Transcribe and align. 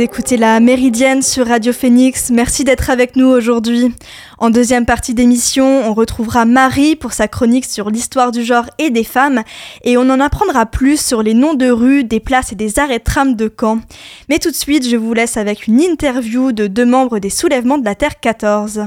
Vous 0.00 0.06
écoutez 0.06 0.38
la 0.38 0.60
Méridienne 0.60 1.20
sur 1.20 1.46
Radio 1.46 1.74
Phoenix. 1.74 2.30
Merci 2.30 2.64
d'être 2.64 2.88
avec 2.88 3.16
nous 3.16 3.26
aujourd'hui. 3.26 3.94
En 4.38 4.48
deuxième 4.48 4.86
partie 4.86 5.12
d'émission, 5.12 5.82
on 5.84 5.92
retrouvera 5.92 6.46
Marie 6.46 6.96
pour 6.96 7.12
sa 7.12 7.28
chronique 7.28 7.66
sur 7.66 7.90
l'histoire 7.90 8.32
du 8.32 8.42
genre 8.42 8.64
et 8.78 8.88
des 8.88 9.04
femmes 9.04 9.42
et 9.84 9.98
on 9.98 10.08
en 10.08 10.18
apprendra 10.18 10.64
plus 10.64 10.98
sur 10.98 11.22
les 11.22 11.34
noms 11.34 11.52
de 11.52 11.70
rues, 11.70 12.02
des 12.02 12.18
places 12.18 12.50
et 12.50 12.54
des 12.54 12.78
arrêts 12.78 12.98
de 12.98 13.04
tram 13.04 13.34
de 13.34 13.52
Caen. 13.54 13.80
Mais 14.30 14.38
tout 14.38 14.50
de 14.50 14.56
suite, 14.56 14.88
je 14.88 14.96
vous 14.96 15.12
laisse 15.12 15.36
avec 15.36 15.66
une 15.66 15.82
interview 15.82 16.52
de 16.52 16.66
deux 16.66 16.86
membres 16.86 17.18
des 17.18 17.28
soulèvements 17.28 17.76
de 17.76 17.84
la 17.84 17.94
Terre 17.94 18.20
14. 18.20 18.86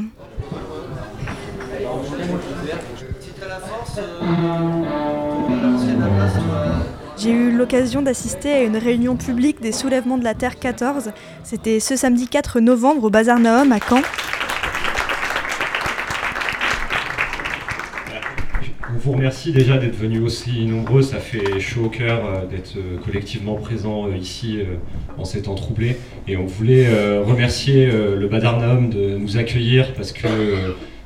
J'ai 7.15 7.29
eu 7.29 7.51
l'occasion 7.51 8.01
d'assister 8.01 8.51
à 8.51 8.61
une 8.61 8.75
réunion 8.75 9.15
publique 9.15 9.61
des 9.61 9.71
soulèvements 9.71 10.17
de 10.17 10.23
la 10.23 10.33
Terre 10.33 10.57
14. 10.57 11.11
C'était 11.43 11.79
ce 11.79 11.95
samedi 11.95 12.27
4 12.27 12.59
novembre 12.59 13.03
au 13.03 13.09
Bazar 13.09 13.39
Nahum 13.39 13.71
à 13.71 13.79
Caen. 13.79 14.01
On 18.93 18.97
vous 18.97 19.11
remercie 19.13 19.51
déjà 19.51 19.77
d'être 19.77 19.95
venus 19.95 20.21
aussi 20.21 20.65
nombreux, 20.65 21.01
ça 21.01 21.17
fait 21.17 21.59
chaud 21.59 21.85
au 21.85 21.89
cœur 21.89 22.25
euh, 22.25 22.45
d'être 22.45 22.77
euh, 22.77 22.97
collectivement 23.03 23.55
présents 23.55 24.07
euh, 24.07 24.15
ici 24.15 24.59
en 25.17 25.25
ces 25.25 25.43
temps 25.43 25.55
troublés. 25.55 25.97
Et 26.27 26.37
on 26.37 26.45
voulait 26.45 26.87
remercier 27.21 27.85
le 27.85 28.27
Bazar 28.27 28.59
Nahum 28.59 28.89
de 28.89 29.17
nous 29.17 29.37
accueillir 29.37 29.93
parce 29.93 30.11
que 30.11 30.27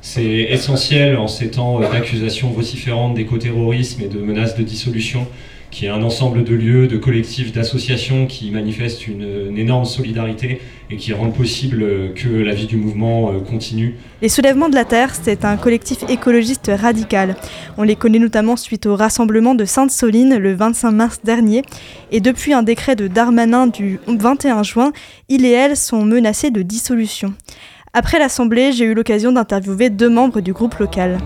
c'est 0.00 0.24
essentiel 0.24 1.16
en 1.16 1.28
ces 1.28 1.50
temps 1.50 1.80
d'accusations 1.80 2.50
vociférantes 2.50 3.14
d'écoterrorisme 3.14 4.02
et 4.02 4.08
de 4.08 4.18
menaces 4.20 4.56
de 4.56 4.62
dissolution 4.62 5.26
qui 5.70 5.86
est 5.86 5.88
un 5.88 6.02
ensemble 6.02 6.44
de 6.44 6.54
lieux, 6.54 6.86
de 6.86 6.96
collectifs, 6.96 7.52
d'associations 7.52 8.26
qui 8.26 8.50
manifestent 8.50 9.06
une, 9.06 9.56
énorme 9.56 9.84
solidarité 9.84 10.60
et 10.90 10.96
qui 10.96 11.12
rendent 11.12 11.34
possible 11.34 12.14
que 12.14 12.28
la 12.28 12.54
vie 12.54 12.66
du 12.66 12.76
mouvement 12.76 13.30
euh, 13.30 13.40
continue. 13.40 13.96
Les 14.22 14.28
Soulèvements 14.28 14.68
de 14.68 14.74
la 14.74 14.84
Terre, 14.84 15.14
c'est 15.14 15.44
un 15.44 15.56
collectif 15.56 15.98
écologiste 16.08 16.70
radical. 16.74 17.36
On 17.76 17.82
les 17.82 17.96
connaît 17.96 18.18
notamment 18.18 18.56
suite 18.56 18.86
au 18.86 18.96
rassemblement 18.96 19.54
de 19.54 19.64
Sainte-Soline 19.64 20.36
le 20.36 20.54
25 20.54 20.90
mars 20.92 21.20
dernier. 21.24 21.62
Et 22.12 22.20
depuis 22.20 22.52
un 22.52 22.62
décret 22.62 22.96
de 22.96 23.08
Darmanin 23.08 23.66
du 23.66 24.00
21 24.06 24.62
juin, 24.62 24.92
ils 25.28 25.44
et 25.44 25.50
elles 25.50 25.76
sont 25.76 26.04
menacés 26.04 26.50
de 26.50 26.62
dissolution. 26.62 27.34
Après 27.92 28.18
l'Assemblée, 28.18 28.72
j'ai 28.72 28.84
eu 28.84 28.94
l'occasion 28.94 29.32
d'interviewer 29.32 29.90
deux 29.90 30.10
membres 30.10 30.40
du 30.40 30.52
groupe 30.52 30.76
local. 30.76 31.18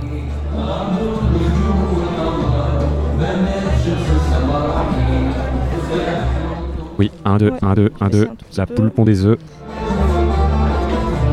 Oui, 6.99 7.11
1, 7.25 7.39
2, 7.39 7.53
1, 7.63 7.75
2, 7.75 7.93
1, 8.01 8.09
2, 8.09 8.29
la 8.57 8.67
poule 8.67 8.91
pond 8.91 9.05
des 9.05 9.25
œufs. 9.25 9.39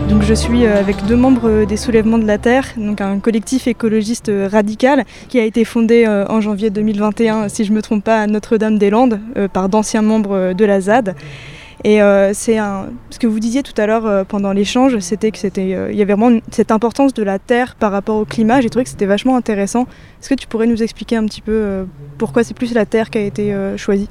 Donc 0.09 0.23
je 0.23 0.33
suis 0.33 0.65
euh, 0.65 0.79
avec 0.79 1.05
deux 1.05 1.15
membres 1.15 1.47
euh, 1.47 1.65
des 1.67 1.77
Soulèvements 1.77 2.17
de 2.17 2.25
la 2.25 2.39
Terre, 2.39 2.65
donc 2.77 2.99
un 2.99 3.19
collectif 3.19 3.67
écologiste 3.67 4.29
euh, 4.29 4.49
radical 4.51 5.05
qui 5.27 5.39
a 5.39 5.43
été 5.43 5.63
fondé 5.63 6.07
en 6.07 6.41
janvier 6.41 6.71
2021, 6.71 7.47
si 7.47 7.63
je 7.63 7.71
ne 7.71 7.75
me 7.75 7.81
trompe 7.83 8.03
pas, 8.03 8.21
à 8.21 8.27
Notre-Dame-des-Landes 8.27 9.19
par 9.53 9.69
d'anciens 9.69 10.01
membres 10.01 10.53
de 10.53 10.65
la 10.65 10.81
ZAD. 10.81 11.15
Et 11.83 11.99
c'est 12.33 12.57
ce 12.57 13.19
que 13.19 13.27
vous 13.27 13.39
disiez 13.39 13.63
tout 13.63 13.79
à 13.79 13.85
l'heure 13.85 14.25
pendant 14.25 14.51
l'échange, 14.51 14.99
c'était 14.99 15.31
que 15.31 15.37
c'était, 15.37 15.69
il 15.91 15.95
y 15.95 16.01
avait 16.01 16.13
vraiment 16.13 16.39
cette 16.51 16.71
importance 16.71 17.13
de 17.13 17.23
la 17.23 17.39
terre 17.39 17.75
par 17.75 17.91
rapport 17.91 18.17
au 18.17 18.25
climat. 18.25 18.59
J'ai 18.61 18.69
trouvé 18.69 18.83
que 18.83 18.89
c'était 18.89 19.05
vachement 19.05 19.37
intéressant. 19.37 19.83
Est-ce 20.21 20.29
que 20.29 20.35
tu 20.35 20.47
pourrais 20.47 20.67
nous 20.67 20.83
expliquer 20.83 21.15
un 21.15 21.25
petit 21.25 21.41
peu 21.41 21.85
pourquoi 22.17 22.43
c'est 22.43 22.53
plus 22.53 22.73
la 22.73 22.85
terre 22.85 23.09
qui 23.09 23.19
a 23.19 23.21
été 23.21 23.55
choisie? 23.77 24.09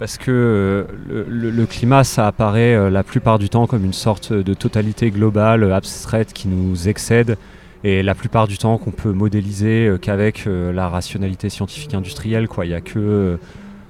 Parce 0.00 0.16
que 0.16 0.30
euh, 0.30 1.24
le, 1.28 1.66
climat, 1.66 2.04
ça 2.04 2.26
apparaît 2.26 2.74
euh, 2.74 2.88
la 2.88 3.04
plupart 3.04 3.38
du 3.38 3.50
temps 3.50 3.66
comme 3.66 3.84
une 3.84 3.92
sorte 3.92 4.32
de 4.32 4.54
totalité 4.54 5.10
globale, 5.10 5.62
euh, 5.62 5.76
abstraite, 5.76 6.32
qui 6.32 6.48
nous 6.48 6.88
excède, 6.88 7.36
et 7.84 8.02
la 8.02 8.14
plupart 8.14 8.48
du 8.48 8.56
temps 8.56 8.78
qu'on 8.78 8.92
peut 8.92 9.12
modéliser 9.12 9.94
qu'avec 10.02 10.46
la 10.46 10.88
rationalité 10.90 11.48
scientifique 11.48 11.94
industrielle. 11.94 12.46
Il 12.62 12.68
n'y 12.68 12.74
a 12.74 12.82
que 12.82 13.38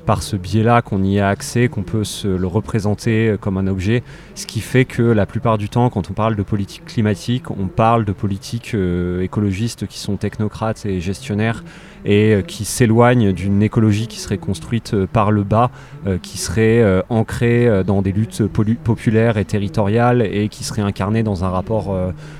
par 0.06 0.22
ce 0.22 0.36
biais-là 0.36 0.82
qu'on 0.82 1.02
y 1.02 1.20
a 1.20 1.28
accès, 1.28 1.68
qu'on 1.68 1.82
peut 1.82 2.04
se 2.04 2.28
le 2.28 2.46
représenter 2.46 3.36
comme 3.40 3.58
un 3.58 3.66
objet, 3.66 4.02
ce 4.34 4.46
qui 4.46 4.60
fait 4.60 4.84
que 4.84 5.02
la 5.02 5.26
plupart 5.26 5.58
du 5.58 5.68
temps, 5.68 5.90
quand 5.90 6.10
on 6.10 6.14
parle 6.14 6.36
de 6.36 6.42
politique 6.42 6.84
climatique, 6.84 7.50
on 7.50 7.66
parle 7.66 8.04
de 8.04 8.12
politiques 8.12 8.74
écologistes 9.20 9.86
qui 9.86 9.98
sont 9.98 10.16
technocrates 10.16 10.86
et 10.86 11.00
gestionnaires 11.00 11.62
et 12.04 12.34
euh, 12.34 12.42
qui 12.42 12.64
s'éloigne 12.64 13.32
d'une 13.32 13.62
écologie 13.62 14.06
qui 14.06 14.18
serait 14.18 14.38
construite 14.38 14.94
euh, 14.94 15.06
par 15.06 15.30
le 15.30 15.42
bas, 15.42 15.70
euh, 16.06 16.18
qui 16.18 16.38
serait 16.38 16.84
ancrée 17.08 17.84
dans 17.84 18.02
des 18.02 18.12
luttes 18.12 18.46
populaires 18.46 19.36
et 19.36 19.44
territoriales 19.44 20.22
et 20.22 20.48
qui 20.48 20.64
serait 20.64 20.82
incarnée 20.82 21.22
dans 21.22 21.44
un 21.44 21.50
rapport 21.50 21.94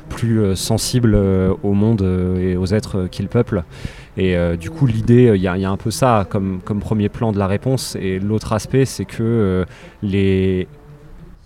plus 0.09 0.57
sensible 0.57 1.15
au 1.15 1.73
monde 1.73 2.03
et 2.41 2.57
aux 2.57 2.67
êtres 2.67 3.09
qu'il 3.11 3.29
peuple. 3.29 3.65
Et 4.17 4.37
du 4.59 4.71
coup, 4.71 4.87
l'idée, 4.87 5.33
il 5.35 5.41
y, 5.41 5.47
a 5.47 5.71
un 5.71 5.77
peu 5.77 5.91
ça 5.91 6.27
comme, 6.29 6.61
comme 6.65 6.81
premier 6.81 7.09
plan 7.09 7.33
de 7.33 7.39
la 7.39 7.47
réponse. 7.47 7.97
Et 8.01 8.19
l'autre 8.19 8.53
aspect, 8.53 8.85
c'est 8.85 9.05
que 9.05 9.65
les 10.03 10.67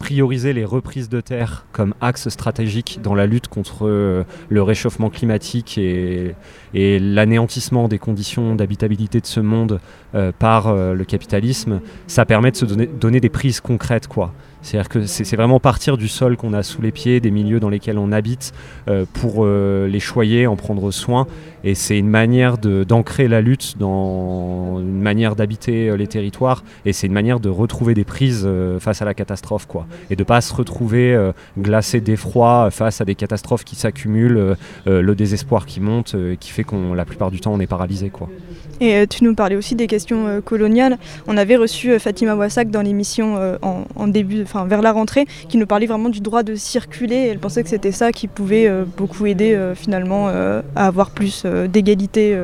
prioriser 0.04 0.52
les 0.52 0.66
reprises 0.66 1.08
de 1.08 1.22
terre 1.22 1.64
comme 1.72 1.94
axe 2.02 2.28
stratégique 2.28 2.98
dans 3.02 3.14
la 3.14 3.24
lutte 3.24 3.48
contre 3.48 3.86
euh, 3.86 4.22
le 4.50 4.62
réchauffement 4.62 5.08
climatique 5.08 5.78
et, 5.78 6.34
l'anéantissement 6.74 7.88
des 7.88 7.98
conditions 7.98 8.54
d'habitabilité 8.54 9.20
de 9.20 9.26
ce 9.26 9.40
monde 9.40 9.80
euh, 10.14 10.30
par 10.38 10.66
euh, 10.66 10.92
le 10.92 11.04
capitalisme, 11.04 11.80
ça 12.06 12.26
permet 12.26 12.50
de 12.50 12.56
se 12.56 12.66
donner, 12.66 13.20
des 13.20 13.28
prises 13.30 13.60
concrètes. 13.60 14.06
quoi. 14.06 14.34
C'est-à-dire 14.60 14.88
que 14.90 15.06
c'est 15.06 15.36
vraiment 15.36 15.60
partir 15.60 15.96
du 15.96 16.08
sol 16.08 16.36
qu'on 16.36 16.52
a 16.52 16.62
sous 16.62 16.82
les 16.82 16.90
pieds, 16.90 17.20
des 17.20 17.30
milieux 17.30 17.60
dans 17.60 17.68
lesquels 17.68 17.98
on 17.98 18.12
habite, 18.12 18.54
pour 19.12 19.44
les 19.44 20.00
choyer, 20.00 20.46
en 20.46 20.56
prendre 20.56 20.90
soin. 20.90 21.26
Et 21.64 21.74
c'est 21.74 21.98
une 21.98 22.08
manière 22.08 22.56
d'ancrer 22.56 23.28
la 23.28 23.42
lutte 23.42 23.76
dans 23.76 24.78
une 24.80 25.02
manière 25.02 25.36
d'habiter 25.36 25.94
les 25.98 26.06
territoires. 26.06 26.64
Et 26.86 26.94
c'est 26.94 27.06
une 27.06 27.12
manière 27.12 27.40
de 27.40 27.50
retrouver 27.50 27.92
des 27.92 28.04
prises 28.04 28.48
face 28.80 29.02
à 29.02 29.04
la 29.04 29.12
catastrophe. 29.12 29.66
Quoi. 29.66 29.86
Et 30.10 30.16
de 30.16 30.22
ne 30.22 30.24
pas 30.24 30.40
se 30.40 30.52
retrouver 30.52 31.18
glacé 31.58 32.00
d'effroi 32.00 32.70
face 32.70 33.00
à 33.00 33.04
des 33.04 33.14
catastrophes 33.14 33.64
qui 33.64 33.76
s'accumulent, 33.76 34.56
le 34.86 35.14
désespoir 35.14 35.66
qui 35.66 35.80
monte, 35.80 36.16
qui 36.40 36.50
fait 36.50 36.64
qu'on 36.64 36.94
la 36.94 37.04
plupart 37.04 37.30
du 37.30 37.40
temps 37.40 37.52
on 37.52 37.60
est 37.60 37.66
paralysé. 37.66 38.10
Quoi. 38.10 38.28
Et 38.80 39.06
tu 39.06 39.24
nous 39.24 39.34
parlais 39.34 39.56
aussi 39.56 39.74
des 39.74 39.86
questions 39.86 40.40
coloniales. 40.44 40.98
On 41.26 41.36
avait 41.36 41.56
reçu 41.56 41.98
Fatima 41.98 42.34
Wassak 42.34 42.70
dans 42.70 42.82
l'émission 42.82 43.36
en, 43.62 43.84
en, 43.94 44.08
début, 44.08 44.44
vers 44.66 44.82
la 44.82 44.92
rentrée, 44.92 45.26
qui 45.48 45.56
nous 45.56 45.66
parlait 45.66 45.86
vraiment 45.86 46.08
du 46.08 46.20
droit 46.20 46.42
de 46.42 46.54
circuler. 46.54 47.28
elle 47.30 47.38
pensait 47.38 47.62
que 47.62 47.68
c'était 47.68 47.92
ça 47.92 48.12
qui 48.12 48.28
pouvait 48.28 48.66
euh, 48.66 48.84
beaucoup 48.96 49.26
aider 49.26 49.54
euh, 49.54 49.74
finalement 49.74 50.28
euh, 50.28 50.62
à 50.76 50.86
avoir 50.86 51.10
plus 51.10 51.44
d'égalité 51.68 52.36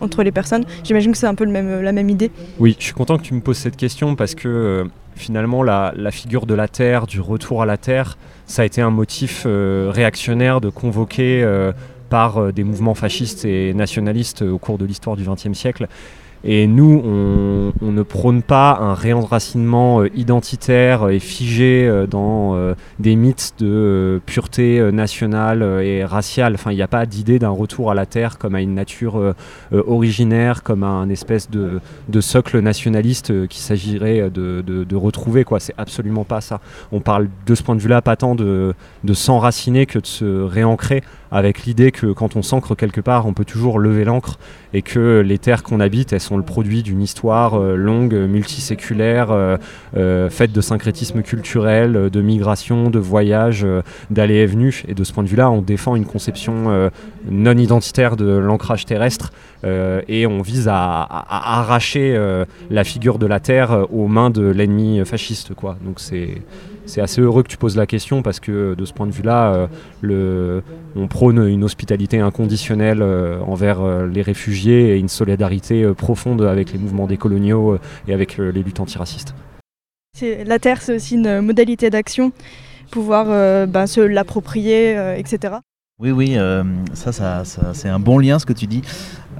entre 0.00 0.22
les 0.22 0.32
personnes. 0.32 0.64
J'imagine 0.84 1.12
que 1.12 1.18
c'est 1.18 1.26
un 1.26 1.34
peu 1.34 1.44
le 1.44 1.50
même, 1.50 1.80
la 1.80 1.92
même 1.92 2.10
idée. 2.10 2.30
Oui, 2.58 2.76
je 2.78 2.84
suis 2.84 2.92
content 2.92 3.18
que 3.18 3.22
tu 3.22 3.34
me 3.34 3.40
poses 3.40 3.58
cette 3.58 3.76
question 3.76 4.14
parce 4.14 4.34
que 4.34 4.86
finalement 5.16 5.62
la, 5.62 5.92
figure 6.10 6.46
de 6.46 6.54
la 6.54 6.68
Terre, 6.68 7.06
du 7.06 7.20
retour 7.20 7.62
à 7.62 7.66
la 7.66 7.76
Terre, 7.76 8.16
ça 8.46 8.62
a 8.62 8.64
été 8.64 8.80
un 8.80 8.90
motif 8.90 9.46
réactionnaire 9.46 10.60
de 10.60 10.68
convoquer 10.68 11.44
par 12.08 12.52
des 12.52 12.62
mouvements 12.62 12.94
fascistes 12.94 13.44
et 13.44 13.74
nationalistes 13.74 14.42
au 14.42 14.58
cours 14.58 14.78
de 14.78 14.84
l'histoire 14.84 15.16
du 15.16 15.24
XXe 15.24 15.52
siècle. 15.52 15.88
Et 16.48 16.68
nous, 16.68 17.02
on, 17.04 17.90
ne 17.90 18.02
prône 18.02 18.42
pas 18.42 18.78
un 18.80 18.94
réenracinement 18.94 20.02
euh, 20.02 20.10
identitaire 20.14 21.08
et 21.08 21.18
figé 21.18 21.88
euh, 21.88 22.06
dans 22.06 22.54
euh, 22.54 22.74
des 23.00 23.16
mythes 23.16 23.54
de 23.58 24.20
pureté 24.26 24.92
nationale 24.92 25.62
et 25.82 26.04
raciale. 26.04 26.54
Enfin, 26.54 26.70
il 26.70 26.76
n'y 26.76 26.82
a 26.82 26.88
pas 26.88 27.04
d'idée 27.04 27.40
d'un 27.40 27.50
retour 27.50 27.90
à 27.90 27.94
la 27.94 28.06
terre 28.06 28.38
comme 28.38 28.54
à 28.54 28.60
une 28.60 28.74
nature 28.74 29.34
originaire, 29.72 30.62
comme 30.62 30.84
à 30.84 30.88
un 30.88 31.08
espèce 31.08 31.50
de, 31.50 31.80
socle 32.20 32.60
nationaliste 32.60 33.48
qu'il 33.48 33.60
s'agirait 33.60 34.30
de, 34.30 34.96
retrouver. 34.96 35.44
C'est 35.58 35.74
absolument 35.78 36.24
pas 36.24 36.40
ça. 36.40 36.60
On 36.92 37.00
parle 37.00 37.28
de 37.46 37.54
ce 37.54 37.62
point 37.62 37.74
de 37.74 37.80
vue-là 37.80 38.02
pas 38.02 38.16
tant 38.16 38.34
de, 38.34 38.74
de 39.02 39.14
s'enraciner 39.14 39.86
que 39.86 39.98
de 39.98 40.06
se 40.06 40.42
réancrer 40.42 41.02
avec 41.30 41.64
l'idée 41.64 41.92
que 41.92 42.12
quand 42.12 42.36
on 42.36 42.42
s'ancre 42.42 42.74
quelque 42.74 43.00
part, 43.00 43.26
on 43.26 43.32
peut 43.32 43.44
toujours 43.44 43.78
lever 43.78 44.04
l'ancre 44.04 44.38
et 44.76 44.82
que 44.82 45.20
les 45.20 45.38
terres 45.38 45.62
qu'on 45.62 45.80
habite, 45.80 46.12
elles 46.12 46.20
sont 46.20 46.36
le 46.36 46.42
produit 46.42 46.82
d'une 46.82 47.00
histoire 47.00 47.54
euh, 47.54 47.76
longue, 47.76 48.12
multiséculaire, 48.12 49.30
euh, 49.30 49.56
euh, 49.96 50.28
faite 50.28 50.52
de 50.52 50.60
syncrétisme 50.60 51.22
culturel, 51.22 52.10
de 52.10 52.20
migration, 52.20 52.90
de 52.90 52.98
voyage, 52.98 53.66
d'allées 54.10 54.34
et 54.34 54.46
venues. 54.46 54.82
Et 54.86 54.92
de 54.92 55.02
ce 55.02 55.14
point 55.14 55.22
de 55.22 55.30
vue-là, 55.30 55.50
on 55.50 55.62
défend 55.62 55.96
une 55.96 56.04
conception 56.04 56.90
non 57.30 57.56
identitaire 57.56 58.16
de 58.16 58.26
l'ancrage 58.26 58.84
terrestre 58.84 59.32
et 59.64 60.26
on 60.26 60.42
vise 60.42 60.68
à, 60.68 61.06
arracher 61.10 62.18
la 62.70 62.84
figure 62.84 63.18
de 63.18 63.26
la 63.26 63.40
terre 63.40 63.86
aux 63.90 64.08
mains 64.08 64.30
de 64.30 64.46
l'ennemi 64.46 65.00
fasciste. 65.06 65.54
Quoi. 65.54 65.78
Donc 65.84 66.00
c'est 66.00 66.42
c'est 66.86 67.00
assez 67.00 67.20
heureux 67.20 67.42
que 67.42 67.48
tu 67.48 67.56
poses 67.56 67.76
la 67.76 67.86
question 67.86 68.22
parce 68.22 68.40
que 68.40 68.74
de 68.74 68.84
ce 68.84 68.92
point 68.92 69.06
de 69.06 69.12
vue-là, 69.12 69.68
euh, 70.04 70.60
on 70.94 71.08
prône 71.08 71.46
une 71.46 71.64
hospitalité 71.64 72.20
inconditionnelle 72.20 73.02
euh, 73.02 73.40
envers 73.40 73.80
euh, 73.80 74.06
les 74.06 74.22
réfugiés 74.22 74.94
et 74.94 74.98
une 74.98 75.08
solidarité 75.08 75.86
profonde 75.94 76.42
avec 76.42 76.72
les 76.72 76.78
mouvements 76.78 77.06
décoloniaux 77.06 77.78
et 78.08 78.14
avec 78.14 78.38
les 78.38 78.62
luttes 78.62 78.80
antiracistes. 78.80 79.34
La 80.22 80.58
terre, 80.58 80.80
c'est 80.80 80.94
aussi 80.94 81.16
une 81.16 81.42
modalité 81.42 81.90
d'action, 81.90 82.32
pouvoir 82.90 83.26
bah, 83.66 83.86
se 83.86 84.00
l'approprier, 84.00 84.96
etc. 85.18 85.56
Oui, 85.98 86.10
oui, 86.10 86.36
ça, 86.94 87.12
ça 87.12 87.42
c'est 87.74 87.88
un 87.88 87.98
bon 87.98 88.18
lien 88.18 88.38
ce 88.38 88.46
que 88.46 88.54
tu 88.54 88.66
dis. 88.66 88.82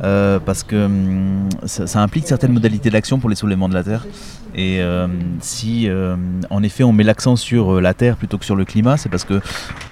Euh, 0.03 0.39
parce 0.39 0.63
que 0.63 0.87
hum, 0.87 1.49
ça, 1.65 2.01
implique 2.01 2.27
certaines 2.27 2.53
modalités 2.53 2.91
d'action 2.91 3.19
pour 3.19 3.31
les 3.31 3.37
soulèvements 3.37 3.69
de 3.69 3.75
la 3.75 3.83
Terre. 3.83 4.07
Et 4.55 4.81
euh, 4.81 5.07
si 5.41 5.89
euh, 5.89 6.17
en 6.51 6.63
effet 6.63 6.83
on 6.83 6.93
met 6.93 7.03
l'accent 7.03 7.37
sur 7.37 7.81
la 7.81 7.95
Terre 7.95 8.17
plutôt 8.17 8.39
que 8.39 8.45
sur 8.45 8.57
le 8.57 8.65
climat, 8.65 8.97
c'est 8.97 9.09
parce 9.09 9.25
que 9.25 9.41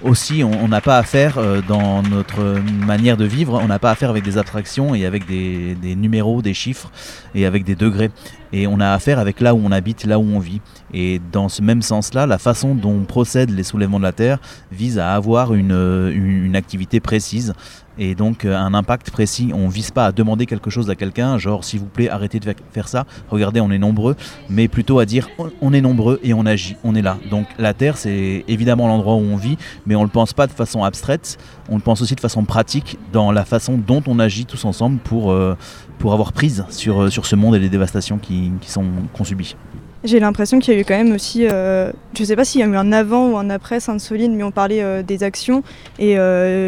aussi 0.03 0.43
on 0.43 0.67
n'a 0.67 0.81
pas 0.81 0.97
à 0.97 1.03
faire 1.03 1.39
dans 1.67 2.01
notre 2.03 2.59
manière 2.85 3.17
de 3.17 3.25
vivre, 3.25 3.59
on 3.63 3.67
n'a 3.67 3.79
pas 3.79 3.91
à 3.91 3.95
faire 3.95 4.09
avec 4.09 4.23
des 4.23 4.37
abstractions 4.37 4.95
et 4.95 5.05
avec 5.05 5.27
des, 5.27 5.95
numéros, 5.95 6.41
des 6.41 6.53
chiffres 6.53 6.89
et 7.33 7.45
avec 7.45 7.63
des 7.63 7.75
degrés. 7.75 8.11
Et 8.55 8.67
on 8.67 8.79
a 8.79 8.91
affaire 8.91 9.19
avec 9.19 9.41
là 9.41 9.53
où 9.53 9.59
on 9.61 9.71
habite, 9.71 10.05
là 10.05 10.17
où 10.17 10.23
on 10.23 10.39
vit. 10.39 10.61
Et 10.93 11.19
dans 11.33 11.49
ce 11.49 11.61
même 11.61 11.81
sens-là, 11.81 12.25
la 12.25 12.37
façon 12.37 12.73
dont 12.73 13.03
procèdent 13.03 13.49
les 13.49 13.63
soulèvements 13.63 13.99
de 13.99 14.03
la 14.03 14.13
Terre 14.13 14.39
vise 14.71 14.97
à 14.97 15.13
avoir 15.13 15.53
une, 15.53 15.73
une 16.15 16.55
activité 16.55 17.01
précise 17.01 17.53
et 17.97 18.15
donc 18.15 18.45
euh, 18.45 18.55
un 18.55 18.73
impact 18.73 19.11
précis. 19.11 19.51
On 19.53 19.67
ne 19.67 19.71
vise 19.71 19.91
pas 19.91 20.07
à 20.07 20.11
demander 20.11 20.45
quelque 20.45 20.69
chose 20.69 20.89
à 20.89 20.95
quelqu'un, 20.95 21.37
genre 21.37 21.63
s'il 21.63 21.79
vous 21.79 21.85
plaît 21.85 22.09
arrêtez 22.09 22.39
de 22.39 22.53
faire 22.71 22.87
ça, 22.87 23.05
regardez 23.29 23.61
on 23.61 23.71
est 23.71 23.77
nombreux, 23.77 24.15
mais 24.49 24.67
plutôt 24.67 24.99
à 24.99 25.05
dire 25.05 25.27
on 25.61 25.73
est 25.73 25.81
nombreux 25.81 26.19
et 26.23 26.33
on 26.33 26.45
agit, 26.45 26.75
on 26.83 26.95
est 26.95 27.01
là. 27.01 27.17
Donc 27.29 27.47
la 27.57 27.73
Terre 27.73 27.97
c'est 27.97 28.43
évidemment 28.47 28.87
l'endroit 28.87 29.15
où 29.15 29.19
on 29.19 29.37
vit, 29.37 29.57
mais 29.85 29.95
on 29.95 30.01
ne 30.01 30.05
le 30.05 30.11
pense 30.11 30.33
pas 30.33 30.47
de 30.47 30.51
façon 30.51 30.83
abstraite, 30.83 31.37
on 31.69 31.75
le 31.75 31.81
pense 31.81 32.01
aussi 32.01 32.15
de 32.15 32.19
façon 32.19 32.43
pratique 32.43 32.97
dans 33.11 33.31
la 33.31 33.45
façon 33.45 33.77
dont 33.77 34.03
on 34.07 34.19
agit 34.19 34.45
tous 34.45 34.65
ensemble 34.65 34.99
pour, 34.99 35.31
euh, 35.31 35.55
pour 35.99 36.13
avoir 36.13 36.33
prise 36.33 36.65
sur, 36.69 37.03
euh, 37.03 37.09
sur 37.09 37.25
ce 37.25 37.35
monde 37.35 37.55
et 37.55 37.59
les 37.59 37.69
dévastations 37.69 38.17
qui, 38.17 38.51
qui 38.61 38.69
sont, 38.69 38.85
qu'on 39.13 39.23
subit. 39.23 39.55
J'ai 40.03 40.19
l'impression 40.19 40.59
qu'il 40.59 40.73
y 40.73 40.77
a 40.77 40.79
eu 40.79 40.85
quand 40.85 40.95
même 40.95 41.13
aussi, 41.13 41.47
euh, 41.47 41.91
je 42.15 42.21
ne 42.21 42.27
sais 42.27 42.35
pas 42.35 42.45
s'il 42.45 42.61
y 42.61 42.63
a 42.63 42.67
eu 42.67 42.75
un 42.75 42.91
avant 42.91 43.29
ou 43.29 43.37
un 43.37 43.49
après 43.49 43.79
Sainte-Soline, 43.79 44.35
mais 44.35 44.43
on 44.43 44.51
parlait 44.51 44.83
euh, 44.83 45.01
des 45.01 45.23
actions 45.23 45.63
et 45.97 46.15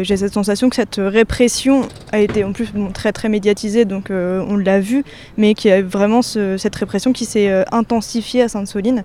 j'ai 0.02 0.16
cette 0.16 0.34
sensation 0.34 0.68
que 0.68 0.76
cette 0.76 0.96
répression 0.98 1.82
a 2.10 2.18
été 2.18 2.42
en 2.42 2.52
plus 2.52 2.72
très 2.92 3.12
très 3.12 3.28
médiatisée, 3.28 3.84
donc 3.84 4.10
on 4.10 4.56
l'a 4.56 4.80
vu, 4.80 5.04
mais 5.36 5.54
qu'il 5.54 5.70
y 5.70 5.74
a 5.74 5.82
vraiment 5.82 6.22
cette 6.22 6.74
répression 6.74 7.12
qui 7.12 7.26
s'est 7.26 7.64
intensifiée 7.70 8.42
à 8.42 8.48
Sainte-Soline. 8.48 9.04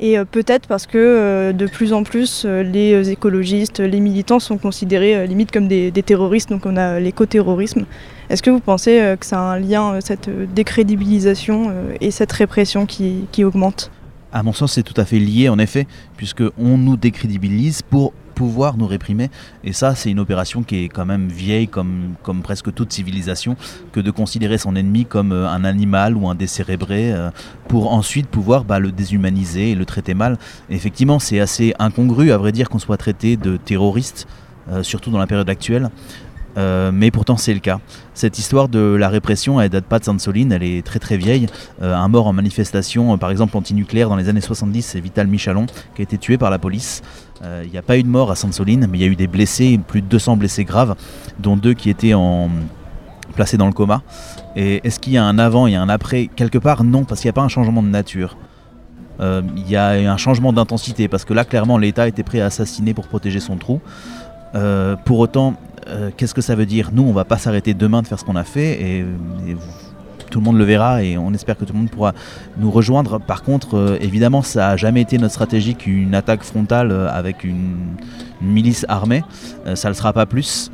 Et 0.00 0.16
peut-être 0.30 0.66
parce 0.66 0.86
que 0.86 1.52
de 1.52 1.66
plus 1.66 1.92
en 1.92 2.04
plus, 2.04 2.46
les 2.46 3.10
écologistes, 3.10 3.80
les 3.80 4.00
militants 4.00 4.40
sont 4.40 4.56
considérés 4.56 5.26
limite 5.26 5.50
comme 5.50 5.68
des, 5.68 5.92
terroristes, 5.92 6.48
donc 6.48 6.64
on 6.64 6.76
a 6.78 6.98
l'éco-terrorisme. 6.98 7.84
Est-ce 8.30 8.44
que 8.44 8.50
vous 8.50 8.60
pensez 8.60 9.00
euh, 9.00 9.16
que 9.16 9.26
ça 9.26 9.40
a 9.40 9.42
un 9.42 9.58
lien, 9.58 9.94
euh, 9.94 10.00
cette 10.00 10.28
euh, 10.28 10.46
décrédibilisation 10.46 11.74
et 12.00 12.12
cette 12.12 12.30
répression 12.30 12.86
qui, 12.86 13.44
augmente? 13.44 13.90
À 14.32 14.44
mon 14.44 14.52
sens, 14.52 14.74
c'est 14.74 14.84
tout 14.84 14.98
à 14.98 15.04
fait 15.04 15.18
lié, 15.18 15.48
en 15.48 15.58
effet, 15.58 15.88
puisqu'on 16.16 16.78
nous 16.78 16.96
décrédibilise 16.96 17.82
pour 17.82 18.12
pouvoir 18.40 18.78
nous 18.78 18.86
réprimer. 18.86 19.28
Et 19.64 19.74
ça, 19.74 19.94
c'est 19.94 20.10
une 20.10 20.18
opération 20.18 20.62
qui 20.62 20.84
est 20.84 20.88
quand 20.88 21.04
même 21.04 21.28
vieille, 21.28 21.68
comme, 21.68 22.14
comme 22.22 22.40
presque 22.40 22.72
toute 22.72 22.90
civilisation, 22.90 23.54
que 23.92 24.00
de 24.00 24.10
considérer 24.10 24.56
son 24.56 24.74
ennemi 24.76 25.04
comme 25.04 25.32
un 25.32 25.62
animal 25.64 26.16
ou 26.16 26.26
un 26.26 26.34
décérébré, 26.34 27.14
pour 27.68 27.92
ensuite 27.92 28.28
pouvoir 28.28 28.64
bah, 28.64 28.78
le 28.78 28.92
déshumaniser 28.92 29.72
et 29.72 29.74
le 29.74 29.84
traiter 29.84 30.14
mal. 30.14 30.38
effectivement, 30.70 31.18
c'est 31.18 31.38
assez 31.38 31.74
incongru, 31.78 32.32
à 32.32 32.38
vrai 32.38 32.50
dire, 32.50 32.70
qu'on 32.70 32.78
soit 32.78 32.96
traité 32.96 33.36
de 33.36 33.58
terroriste, 33.58 34.26
surtout 34.80 35.10
dans 35.10 35.18
la 35.18 35.26
période 35.26 35.50
actuelle. 35.50 35.90
Euh, 36.58 36.90
mais 36.92 37.10
pourtant 37.10 37.36
c'est 37.36 37.54
le 37.54 37.60
cas. 37.60 37.80
Cette 38.14 38.38
histoire 38.38 38.68
de 38.68 38.80
la 38.80 39.08
répression, 39.08 39.60
elle 39.60 39.70
date 39.70 39.84
pas 39.84 39.98
de 39.98 40.04
Sainte-Soline, 40.04 40.52
elle 40.52 40.62
est 40.62 40.84
très 40.84 40.98
très 40.98 41.16
vieille. 41.16 41.46
Euh, 41.82 41.94
un 41.94 42.08
mort 42.08 42.26
en 42.26 42.32
manifestation, 42.32 43.14
euh, 43.14 43.16
par 43.16 43.30
exemple 43.30 43.56
anti-nucléaire 43.56 44.08
dans 44.08 44.16
les 44.16 44.28
années 44.28 44.40
70, 44.40 44.82
c'est 44.82 45.00
Vital 45.00 45.26
Michalon 45.26 45.66
qui 45.94 46.02
a 46.02 46.04
été 46.04 46.18
tué 46.18 46.38
par 46.38 46.50
la 46.50 46.58
police. 46.58 47.02
Il 47.42 47.70
n'y 47.70 47.78
a 47.78 47.82
pas 47.82 47.96
eu 47.96 48.02
de 48.02 48.08
mort 48.08 48.30
à 48.30 48.36
Sainte-Soline, 48.36 48.86
mais 48.90 48.98
il 48.98 49.00
y 49.00 49.04
a 49.04 49.08
eu 49.08 49.16
des 49.16 49.26
blessés, 49.26 49.80
plus 49.86 50.02
de 50.02 50.06
200 50.06 50.36
blessés 50.36 50.64
graves, 50.64 50.94
dont 51.38 51.56
deux 51.56 51.74
qui 51.74 51.88
étaient 51.88 52.14
en... 52.14 52.50
placés 53.34 53.56
dans 53.56 53.66
le 53.66 53.72
coma. 53.72 54.02
Et 54.56 54.80
est-ce 54.86 55.00
qu'il 55.00 55.14
y 55.14 55.18
a 55.18 55.24
un 55.24 55.38
avant 55.38 55.66
et 55.66 55.74
un 55.74 55.88
après? 55.88 56.28
Quelque 56.36 56.58
part, 56.58 56.84
non, 56.84 57.04
parce 57.04 57.20
qu'il 57.20 57.28
n'y 57.28 57.30
a 57.30 57.34
pas 57.34 57.42
un 57.42 57.48
changement 57.48 57.82
de 57.82 57.88
nature. 57.88 58.36
Il 59.20 59.68
y 59.68 59.76
a 59.76 59.88
un 59.90 60.16
changement 60.16 60.52
d'intensité, 60.52 61.08
parce 61.08 61.24
que 61.24 61.34
là, 61.34 61.44
clairement, 61.44 61.78
l'État 61.78 62.08
était 62.08 62.22
prêt 62.22 62.40
à 62.40 62.46
assassiner 62.46 62.94
pour 62.94 63.08
protéger 63.08 63.40
son 63.40 63.56
trou. 63.56 63.80
pour 65.04 65.18
autant, 65.18 65.56
euh, 65.88 66.10
qu'est-ce 66.16 66.34
que 66.34 66.40
ça 66.40 66.54
veut 66.54 66.66
dire? 66.66 66.90
Nous, 66.92 67.02
on 67.02 67.12
va 67.12 67.24
pas 67.24 67.38
s'arrêter 67.38 67.74
demain 67.74 68.02
de 68.02 68.06
faire 68.06 68.18
ce 68.18 68.24
qu'on 68.24 68.36
a 68.36 68.44
fait 68.44 69.04
tout 70.30 70.38
le 70.38 70.44
monde 70.44 70.56
le 70.56 70.64
verra 70.64 71.02
et 71.02 71.18
on 71.18 71.34
espère 71.34 71.56
que 71.56 71.64
tout 71.64 71.72
le 71.72 71.80
monde 71.80 71.90
pourra 71.90 72.14
nous 72.56 72.70
rejoindre. 72.70 73.18
Par 73.18 73.42
contre, 73.42 73.76
euh, 73.76 73.98
évidemment, 74.00 74.42
ça 74.42 74.68
n'a 74.68 74.76
jamais 74.76 75.02
été 75.02 75.18
notre 75.18 75.34
stratégie 75.34 75.74
qu'une 75.74 76.14
attaque 76.14 76.42
frontale 76.42 76.92
euh, 76.92 77.08
avec 77.10 77.44
une, 77.44 77.96
milice 78.40 78.86
armée. 78.88 79.22
ça 79.74 79.88
ne 79.88 79.92
le 79.92 79.96
sera 79.96 80.14
pas 80.14 80.24
plus. 80.24 80.70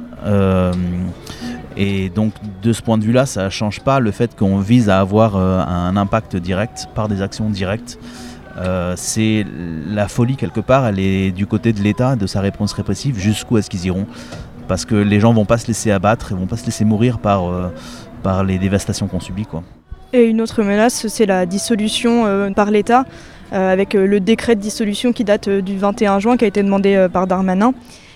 et 1.77 2.11
donc, 2.11 2.33
de 2.63 2.73
ce 2.73 2.81
point 2.81 2.97
de 2.97 3.03
vue-là, 3.03 3.27
ça 3.27 3.47
ne 3.47 3.51
change 3.51 3.81
pas 3.81 3.99
le 3.99 4.13
fait 4.13 4.37
qu'on 4.37 4.59
vise 4.59 4.89
à 4.89 5.01
avoir 5.01 5.35
un 5.35 5.97
impact 5.97 6.37
direct 6.37 6.87
par 6.95 7.09
des 7.09 7.23
actions 7.23 7.51
directes. 7.51 7.99
c'est 8.95 9.45
la 9.89 10.07
folie 10.07 10.37
quelque 10.37 10.61
part, 10.61 10.87
elle 10.87 11.01
est 11.01 11.33
du 11.33 11.49
côté 11.49 11.73
de 11.73 11.81
l'État, 11.81 12.15
de 12.15 12.29
sa 12.29 12.41
réponse 12.41 12.73
répressive, 12.73 13.19
jusqu'où 13.19 13.59
est-ce 13.59 13.69
qu'ils 13.69 13.87
iront? 13.87 14.07
Parce 14.69 14.85
que 14.85 14.95
les 14.95 15.21
gens 15.21 15.33
vont 15.33 15.45
pas 15.45 15.59
se 15.59 15.67
laisser 15.67 15.91
abattre 15.91 16.33
et 16.33 16.35
vont 16.35 16.47
pas 16.47 16.57
se 16.57 16.67
laisser 16.67 16.85
mourir 16.85 17.19
par, 17.19 17.49
euh, 17.49 17.69
par 18.27 18.43
les 18.43 18.59
dévastations 18.59 19.07
qu'on 19.07 19.21
subit. 19.21 19.47
Quoi. 19.47 19.63
Et 20.13 20.25
une 20.25 20.41
autre 20.41 20.63
menace, 20.65 21.07
c'est 21.07 21.27
la 21.27 21.47
dissolution 21.47 22.27
euh, 22.27 22.51
par 22.51 22.73
l'État, 22.73 23.05
euh, 23.53 23.73
avec 23.73 23.95
le 23.95 24.19
décret 24.19 24.57
de 24.57 24.61
dissolution 24.61 25.13
qui 25.13 25.23
date 25.23 25.49
du 25.49 25.77
21 25.79 26.19
juin, 26.19 26.37
qui 26.37 26.45
a 26.45 26.49
été 26.49 26.63
demandé 26.63 27.07
par 27.13 27.29
Darmanin. 27.29 27.73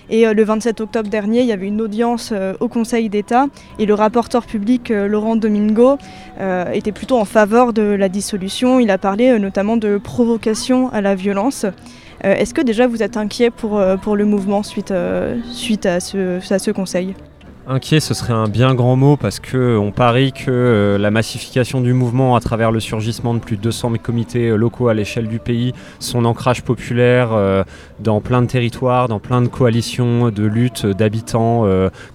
Et 0.09 0.25
le 0.25 0.43
27 0.43 0.81
octobre 0.81 1.09
dernier, 1.09 1.39
il 1.39 1.45
y 1.45 1.53
avait 1.53 1.67
une 1.67 1.79
audience 1.79 2.33
au 2.59 2.67
Conseil 2.67 3.07
d'État 3.07 3.45
et 3.79 3.85
le 3.85 3.93
rapporteur 3.93 4.45
public 4.45 4.89
Laurent 4.89 5.37
Domingo 5.37 5.97
était 6.73 6.91
plutôt 6.91 7.17
en 7.17 7.23
faveur 7.23 7.71
de 7.71 7.83
la 7.83 8.09
dissolution. 8.09 8.81
Il 8.81 8.91
a 8.91 8.97
parlé 8.97 9.39
notamment 9.39 9.77
de 9.77 9.97
provocation 9.97 10.91
à 10.91 10.99
la 10.99 11.15
violence. 11.15 11.65
Euh, 12.25 12.35
est-ce 12.35 12.53
que 12.53 12.61
déjà 12.61 12.87
vous 12.87 13.01
êtes 13.01 13.17
inquiet 13.17 13.49
pour, 13.49 13.77
euh, 13.77 13.97
pour 13.97 14.15
le 14.15 14.25
mouvement 14.25 14.63
suite, 14.63 14.91
euh, 14.91 15.39
suite 15.51 15.85
à, 15.85 15.99
ce, 15.99 16.39
à 16.53 16.59
ce 16.59 16.71
conseil? 16.71 17.15
Inquiet, 17.67 17.99
ce 17.99 18.15
serait 18.15 18.33
un 18.33 18.47
bien 18.47 18.73
grand 18.73 18.95
mot 18.95 19.17
parce 19.17 19.39
qu'on 19.39 19.93
parie 19.95 20.33
que 20.33 20.97
la 20.99 21.11
massification 21.11 21.79
du 21.79 21.93
mouvement 21.93 22.35
à 22.35 22.39
travers 22.39 22.71
le 22.71 22.79
surgissement 22.79 23.35
de 23.35 23.39
plus 23.39 23.55
de 23.55 23.61
200 23.61 23.93
comités 24.01 24.49
locaux 24.57 24.87
à 24.87 24.95
l'échelle 24.95 25.27
du 25.27 25.37
pays, 25.37 25.73
son 25.99 26.25
ancrage 26.25 26.63
populaire 26.63 27.29
dans 27.99 28.19
plein 28.19 28.41
de 28.41 28.47
territoires, 28.47 29.07
dans 29.07 29.19
plein 29.19 29.43
de 29.43 29.47
coalitions 29.47 30.31
de 30.31 30.43
lutte 30.43 30.87
d'habitants 30.87 31.65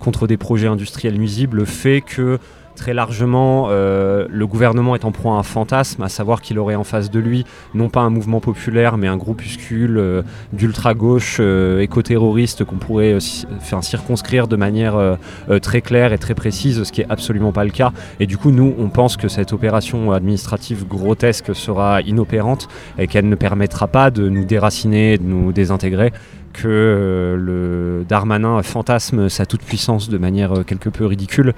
contre 0.01 0.27
des 0.27 0.37
projets 0.37 0.67
industriels 0.67 1.15
nuisibles, 1.15 1.65
fait 1.65 2.01
que 2.01 2.39
Très 2.77 2.93
largement, 2.93 3.69
euh, 3.71 4.27
le 4.31 4.47
gouvernement 4.47 4.95
est 4.95 5.07
en 5.07 5.11
proie 5.11 5.33
à 5.33 5.37
un 5.37 5.43
fantasme, 5.43 6.03
à 6.03 6.11
savoir 6.11 6.43
qu'il 6.43 6.59
aurait 6.59 6.75
en 6.75 6.85
face 6.85 7.11
de 7.11 7.19
lui 7.19 7.47
non 7.75 7.89
pas 7.89 8.01
un 8.01 8.11
mouvement 8.11 8.39
populaire, 8.39 8.99
mais 8.99 9.07
un 9.07 9.17
groupuscule 9.17 9.97
euh, 9.97 10.23
d'ultra-gauche 10.53 11.39
euh, 11.41 11.81
éco-terroriste 11.81 12.65
qu'on 12.65 12.77
pourrait 12.77 13.17
faire 13.61 13.83
circonscrire 13.83 14.47
de 14.47 14.57
manière 14.57 15.17
très 15.63 15.81
claire 15.81 16.13
et 16.13 16.19
très 16.19 16.35
précise, 16.35 16.83
ce 16.83 16.93
qui 16.93 17.01
est 17.01 17.07
absolument 17.09 17.53
pas 17.53 17.65
le 17.65 17.71
cas. 17.71 17.93
Et 18.21 18.27
du 18.27 18.37
coup, 18.37 18.51
nous, 18.51 18.75
on 18.79 18.89
pense 18.89 19.17
que 19.17 19.29
cette 19.29 19.53
opération 19.53 20.13
administrative 20.13 20.87
grotesque 20.87 21.55
sera 21.55 22.03
inopérante 22.03 22.69
et 22.99 23.07
qu'elle 23.07 23.29
ne 23.29 23.35
permettra 23.35 23.87
pas 23.87 24.11
de 24.11 24.29
nous 24.29 24.45
déraciner, 24.45 25.17
de 25.19 25.25
nous 25.25 25.53
désintégrer 25.53 26.13
que 26.53 27.37
le 27.39 28.05
Darmanin 28.09 28.63
fantasme 28.63 29.29
sa 29.29 29.45
toute-puissance 29.45 30.09
de 30.09 30.19
manière 30.19 30.65
quelque 30.67 30.89
peu 30.89 31.05
ridicule 31.05 31.53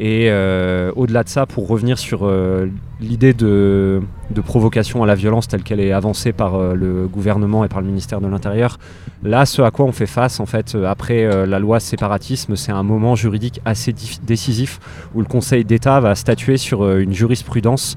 et 0.00 0.30
euh, 0.30 0.92
au-delà 0.96 1.24
de 1.24 1.28
ça, 1.28 1.44
pour 1.44 1.68
revenir 1.68 1.98
sur 1.98 2.20
euh, 2.22 2.68
l'idée 3.02 3.34
de, 3.34 4.00
provocation 4.46 5.02
à 5.02 5.06
la 5.06 5.14
violence 5.14 5.46
telle 5.46 5.62
qu'elle 5.62 5.78
est 5.78 5.92
avancée 5.92 6.32
par 6.32 6.54
euh, 6.54 6.74
le 6.74 7.06
gouvernement 7.06 7.66
et 7.66 7.68
par 7.68 7.82
le 7.82 7.86
ministère 7.86 8.22
de 8.22 8.26
l'Intérieur, 8.26 8.78
là, 9.22 9.44
ce 9.44 9.60
à 9.60 9.70
quoi 9.70 9.84
on 9.84 9.92
fait 9.92 10.06
face, 10.06 10.40
en 10.40 10.46
fait, 10.46 10.74
après 10.86 11.46
la 11.46 11.58
loi 11.58 11.80
séparatisme, 11.80 12.56
c'est 12.56 12.72
un 12.72 12.82
moment 12.82 13.14
juridique 13.14 13.60
assez 13.66 13.94
décisif 14.22 14.80
où 15.14 15.20
le 15.20 15.26
Conseil 15.26 15.66
d'État 15.66 16.00
va 16.00 16.14
statuer 16.14 16.56
sur 16.56 16.90
une 16.96 17.12
jurisprudence 17.12 17.96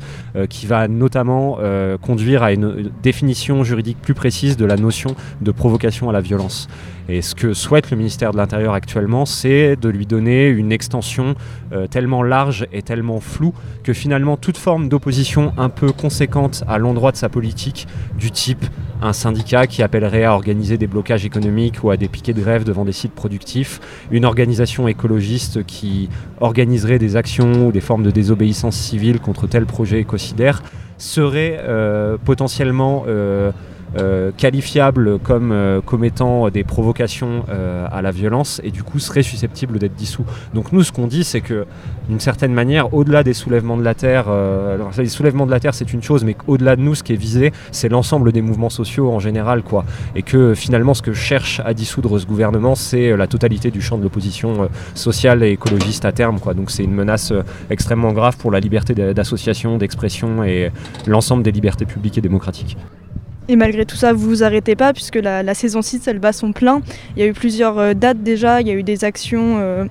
qui 0.49 0.65
va 0.65 0.89
notamment 0.89 1.59
conduire 2.01 2.43
à 2.43 2.51
une 2.51 2.91
définition 3.01 3.63
juridique 3.63 3.99
plus 4.01 4.13
précise 4.13 4.57
de 4.57 4.65
la 4.65 4.75
notion 4.75 5.15
de 5.39 5.51
provocation 5.51 6.09
à 6.09 6.13
la 6.13 6.19
violence. 6.19 6.67
Et 7.13 7.21
ce 7.21 7.35
que 7.35 7.53
souhaite 7.53 7.91
le 7.91 7.97
ministère 7.97 8.31
de 8.31 8.37
l'Intérieur 8.37 8.73
actuellement, 8.73 9.27
c'est 9.27 9.75
de 9.75 9.87
lui 9.87 10.07
donner 10.07 10.47
une 10.47 10.71
extension 10.71 11.35
euh, 11.71 11.85
tellement 11.85 12.23
large 12.23 12.65
et 12.73 12.81
tellement 12.81 13.19
floue 13.19 13.53
que 13.83 13.93
finalement 13.93 14.35
toute 14.35 14.57
forme 14.57 14.89
d'opposition 14.89 15.53
un 15.57 15.69
peu 15.69 15.91
conséquente 15.91 16.63
à 16.67 16.79
l'endroit 16.79 17.11
de 17.11 17.17
sa 17.17 17.29
politique, 17.29 17.87
du 18.17 18.31
type 18.31 18.65
un 19.03 19.13
syndicat 19.13 19.67
qui 19.67 19.83
appellerait 19.83 20.23
à 20.23 20.33
organiser 20.33 20.79
des 20.79 20.87
blocages 20.87 21.23
économiques 21.23 21.83
ou 21.83 21.91
à 21.91 21.97
des 21.97 22.07
piquets 22.07 22.33
de 22.33 22.41
grève 22.41 22.63
devant 22.63 22.83
des 22.83 22.93
sites 22.93 23.13
productifs, 23.13 23.79
une 24.09 24.25
organisation 24.25 24.87
écologiste 24.87 25.63
qui 25.67 26.09
organiserait 26.39 26.97
des 26.97 27.15
actions 27.15 27.67
ou 27.67 27.71
des 27.71 27.81
formes 27.81 28.03
de 28.03 28.11
désobéissance 28.11 28.75
civile 28.75 29.19
contre 29.19 29.45
tel 29.45 29.67
projet 29.67 29.99
écocidaire, 29.99 30.63
seraient 30.97 31.63
potentiellement 32.23 33.03
euh, 33.07 33.51
qualifiables 34.37 35.19
comme, 35.19 35.51
euh, 35.51 35.81
commettant 35.81 36.49
des 36.49 36.63
provocations 36.63 37.45
euh, 37.49 37.85
à 37.91 38.01
la 38.01 38.11
violence 38.11 38.59
et 38.63 38.71
du 38.71 38.83
coup 38.83 38.99
seraient 38.99 39.23
susceptibles 39.23 39.79
d'être 39.79 39.95
dissous. 39.95 40.25
Donc 40.53 40.71
nous 40.71 40.83
ce 40.83 40.91
qu'on 40.91 41.07
dit 41.07 41.23
c'est 41.23 41.41
que 41.41 41.65
d'une 42.09 42.19
certaine 42.19 42.53
manière 42.53 42.93
au-delà 42.93 43.23
des 43.23 43.33
soulèvements 43.33 43.77
de 43.77 43.83
la 43.83 43.93
terre, 43.93 44.27
alors, 44.27 44.91
les 44.97 45.07
soulèvements 45.07 45.45
de 45.45 45.51
la 45.51 45.59
terre 45.59 45.73
c'est 45.73 45.93
une 45.93 46.01
chose 46.01 46.23
mais 46.23 46.35
au-delà 46.47 46.75
de 46.75 46.81
nous 46.81 46.95
ce 46.95 47.03
qui 47.03 47.13
est 47.13 47.17
visé 47.17 47.51
c'est 47.71 47.89
l'ensemble 47.89 48.31
des 48.31 48.41
mouvements 48.41 48.69
sociaux 48.69 49.11
en 49.11 49.19
général 49.19 49.63
quoi 49.63 49.85
et 50.15 50.21
que 50.21 50.53
finalement 50.53 50.93
ce 50.93 51.01
que 51.01 51.13
cherche 51.13 51.61
à 51.65 51.73
dissoudre 51.73 52.19
ce 52.19 52.25
gouvernement 52.25 52.75
c'est 52.75 53.15
la 53.15 53.27
totalité 53.27 53.71
du 53.71 53.81
champ 53.81 53.97
de 53.97 54.03
l'opposition 54.03 54.69
sociale 54.95 55.43
et 55.43 55.51
écologiste 55.51 56.05
à 56.05 56.11
terme 56.11 56.39
quoi. 56.39 56.53
Donc 56.53 56.71
c'est 56.71 56.83
une 56.83 56.93
menace 56.95 57.33
extrêmement 57.69 58.11
grave 58.11 58.37
pour 58.37 58.51
la 58.51 58.59
liberté 58.59 58.93
d'association, 58.93 59.77
d'expression 59.77 60.43
et 60.43 60.71
l'ensemble 61.07 61.43
des 61.43 61.51
libertés 61.51 61.85
publiques 61.85 62.17
et 62.17 62.21
démocratiques. 62.21 62.77
Et 63.49 63.55
malgré 63.55 63.85
tout 63.85 63.95
ça, 63.95 64.13
vous 64.13 64.27
vous 64.27 64.43
arrêtez 64.43 64.75
pas 64.75 64.93
puisque 64.93 65.15
la, 65.15 65.53
saison 65.53 65.81
6, 65.81 66.07
elle 66.07 66.19
bat 66.19 66.33
son 66.33 66.53
plein. 66.53 66.81
Il 67.15 67.21
y 67.21 67.25
a 67.25 67.27
eu 67.27 67.33
plusieurs 67.33 67.77
euh, 67.77 67.93
dates 67.93 68.23
déjà, 68.23 68.61
il 68.61 68.67
y 68.67 68.71
a 68.71 68.73
eu 68.73 68.83
des 68.83 69.03
actions 69.03 69.57
euh, 69.59 69.85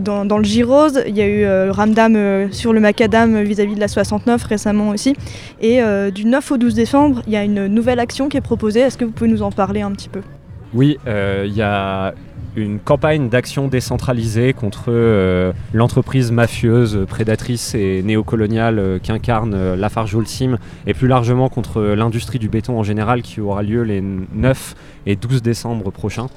dans, 0.00 0.38
le 0.38 0.44
Girose, 0.44 1.02
il 1.06 1.16
y 1.16 1.22
a 1.22 1.26
eu 1.26 1.44
euh, 1.44 1.72
Ramdam 1.72 2.50
sur 2.50 2.74
le 2.74 2.80
Macadam 2.80 3.42
vis-à-vis 3.42 3.74
de 3.74 3.80
la 3.80 3.88
69 3.88 4.42
récemment 4.44 4.90
aussi. 4.90 5.14
Et 5.60 5.80
du 6.12 6.26
9 6.26 6.52
au 6.52 6.56
12 6.58 6.74
décembre, 6.74 7.22
il 7.26 7.32
y 7.32 7.36
a 7.36 7.44
une 7.44 7.68
nouvelle 7.68 7.98
action 7.98 8.28
qui 8.28 8.36
est 8.36 8.42
proposée. 8.42 8.80
Est-ce 8.80 8.98
que 8.98 9.06
vous 9.06 9.12
pouvez 9.12 9.30
nous 9.30 9.42
en 9.42 9.50
parler 9.50 9.80
un 9.80 9.92
petit 9.92 10.10
peu? 10.10 10.20
Oui, 10.74 10.98
il 11.06 11.54
y 11.54 11.62
a 11.62 12.12
une 12.56 12.78
campagne 12.78 13.28
d'action 13.28 13.68
décentralisée 13.68 14.52
contre 14.52 14.84
euh, 14.88 15.52
l'entreprise 15.72 16.30
mafieuse, 16.32 17.06
prédatrice 17.08 17.74
et 17.74 18.02
néocoloniale 18.02 18.78
euh, 18.78 18.98
qu'incarne 18.98 19.54
euh, 19.54 19.76
Lafarge 19.76 20.14
Holcim 20.14 20.58
et 20.86 20.94
plus 20.94 21.08
largement 21.08 21.48
contre 21.48 21.82
l'industrie 21.82 22.38
du 22.38 22.48
béton 22.48 22.78
en 22.78 22.82
général 22.82 23.22
qui 23.22 23.40
aura 23.40 23.62
lieu 23.62 23.82
les 23.82 24.02
9 24.02 24.74
et 25.06 25.16
12 25.16 25.42
décembre 25.42 25.90
prochains. 25.90 26.28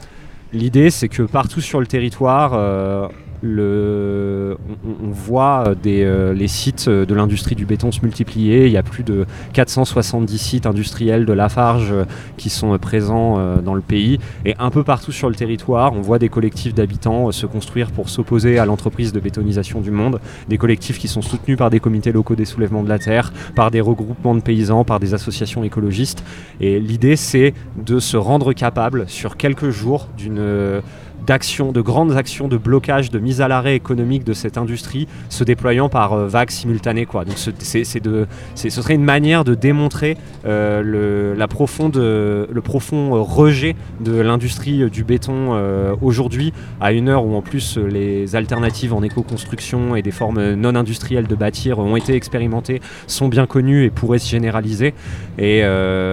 L'idée 0.53 0.89
c'est 0.89 1.09
que 1.09 1.23
partout 1.23 1.61
sur 1.61 1.79
le 1.79 1.87
territoire, 1.87 3.09
on, 3.45 5.11
voit 5.11 5.65
euh, 5.67 5.75
euh, 5.85 6.33
les 6.33 6.47
sites 6.47 6.89
de 6.89 7.13
l'industrie 7.13 7.55
du 7.55 7.65
béton 7.65 7.91
se 7.91 8.01
multiplier. 8.01 8.65
Il 8.65 8.71
y 8.71 8.77
a 8.77 8.83
plus 8.83 9.03
de 9.03 9.25
470 9.53 10.37
sites 10.37 10.65
industriels 10.65 11.25
de 11.25 11.33
Lafarge 11.33 11.91
euh, 11.91 12.05
qui 12.37 12.49
sont 12.49 12.77
présents 12.77 13.61
dans 13.61 13.73
le 13.73 13.81
pays. 13.81 14.19
Et 14.45 14.55
un 14.59 14.69
peu 14.69 14.83
partout 14.83 15.11
sur 15.11 15.29
le 15.29 15.35
territoire, 15.35 15.93
on 15.93 16.01
voit 16.01 16.19
des 16.19 16.29
collectifs 16.29 16.73
d'habitants 16.73 17.31
se 17.31 17.45
construire 17.45 17.91
pour 17.91 18.09
s'opposer 18.09 18.59
à 18.59 18.65
l'entreprise 18.65 19.13
de 19.13 19.19
bétonisation 19.19 19.81
du 19.81 19.91
monde. 19.91 20.19
Des 20.49 20.57
collectifs 20.57 20.99
qui 20.99 21.07
sont 21.07 21.21
soutenus 21.21 21.57
par 21.57 21.69
des 21.69 21.79
comités 21.79 22.11
locaux 22.11 22.35
des 22.35 22.45
soulèvements 22.45 22.83
de 22.83 22.89
la 22.89 22.99
terre, 22.99 23.31
par 23.55 23.71
des 23.71 23.81
regroupements 23.81 24.35
de 24.35 24.41
paysans, 24.41 24.83
par 24.83 24.99
des 24.99 25.13
associations 25.13 25.63
écologistes. 25.63 26.23
Et 26.59 26.79
l'idée, 26.79 27.15
c'est 27.15 27.53
de 27.77 27.99
se 27.99 28.17
rendre 28.17 28.53
capable 28.53 29.07
sur 29.07 29.37
quelques 29.37 29.69
jours 29.69 30.07
d'une 30.17 30.81
d'actions, 31.25 31.71
de 31.71 31.81
grandes 31.81 32.15
actions 32.15 32.47
de 32.47 32.57
blocage, 32.57 33.09
de 33.09 33.19
mise 33.19 33.41
à 33.41 33.47
l'arrêt 33.47 33.75
économique 33.75 34.23
de 34.23 34.33
cette 34.33 34.57
industrie 34.57 35.07
se 35.29 35.43
déployant 35.43 35.89
par 35.89 36.13
euh, 36.13 36.27
vagues 36.27 36.49
simultanées. 36.51 37.05
Quoi. 37.05 37.25
Donc 37.25 37.35
de, 37.35 38.27
ce 38.55 38.69
serait 38.69 38.95
une 38.95 39.03
manière 39.03 39.43
de 39.43 39.55
démontrer 39.55 40.17
euh, 40.45 40.81
le, 40.81 41.33
la 41.37 41.47
profonde, 41.47 41.97
le 41.97 42.61
profond 42.61 43.23
rejet 43.23 43.75
de 43.99 44.19
l'industrie 44.19 44.89
du 44.89 45.03
béton 45.03 45.53
euh, 45.53 45.95
aujourd'hui, 46.01 46.53
à 46.79 46.91
une 46.91 47.09
heure 47.09 47.25
où 47.25 47.35
en 47.35 47.41
plus 47.41 47.77
les 47.77 48.35
alternatives 48.35 48.93
en 48.93 49.03
éco-construction 49.03 49.95
et 49.95 50.01
des 50.01 50.11
formes 50.11 50.53
non 50.53 50.75
industrielles 50.75 51.27
de 51.27 51.35
bâtir 51.35 51.79
ont 51.79 51.95
été 51.95 52.13
expérimentées, 52.13 52.81
sont 53.07 53.27
bien 53.27 53.45
connues 53.45 53.83
et 53.85 53.89
pourraient 53.89 54.19
se 54.19 54.29
généraliser. 54.29 54.93
Et 55.37 55.63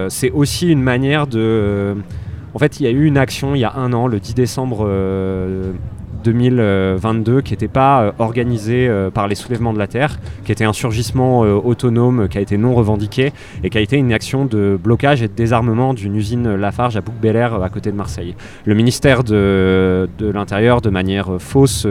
c'est 0.09 0.31
aussi 0.31 0.69
une 0.69 0.81
manière 0.81 1.27
de 1.27 1.95
en 2.53 2.59
fait, 2.59 2.79
il 2.79 2.83
y 2.83 2.87
a 2.87 2.91
eu 2.91 3.05
une 3.05 3.17
action 3.17 3.55
il 3.55 3.59
y 3.59 3.63
a 3.65 3.73
un 3.75 3.93
an, 3.93 4.07
le 4.07 4.19
10 4.19 4.35
décembre 4.35 4.87
2022, 6.23 7.31
euh, 7.31 7.41
qui 7.41 7.53
n'était 7.53 7.67
pas 7.67 8.01
euh, 8.01 8.11
organisée 8.19 8.87
euh, 8.87 9.09
par 9.09 9.27
les 9.27 9.35
soulèvements 9.35 9.73
de 9.73 9.79
la 9.79 9.87
Terre, 9.87 10.19
qui 10.45 10.51
était 10.51 10.63
un 10.63 10.73
surgissement 10.73 11.41
autonome, 11.41 12.27
qui 12.27 12.37
a 12.37 12.41
été 12.41 12.57
non 12.57 12.73
revendiqué, 12.73 13.33
et 13.63 13.69
qui 13.69 13.77
a 13.77 13.81
été 13.81 13.97
une 13.97 14.13
action 14.13 14.45
de 14.45 14.77
blocage 14.81 15.21
et 15.21 15.27
de 15.27 15.33
désarmement 15.33 15.93
d'une 15.93 16.15
usine 16.15 16.55
Lafarge 16.55 16.97
à 16.97 17.01
bouc 17.01 17.13
à 17.23 17.69
côté 17.69 17.91
de 17.91 17.95
Marseille. 17.95 18.35
Le 18.65 18.75
ministère 18.75 19.23
de, 19.23 20.09
de 20.17 20.29
l'Intérieur, 20.29 20.81
de 20.81 20.89
manière 20.89 21.29
fausse, 21.39 21.87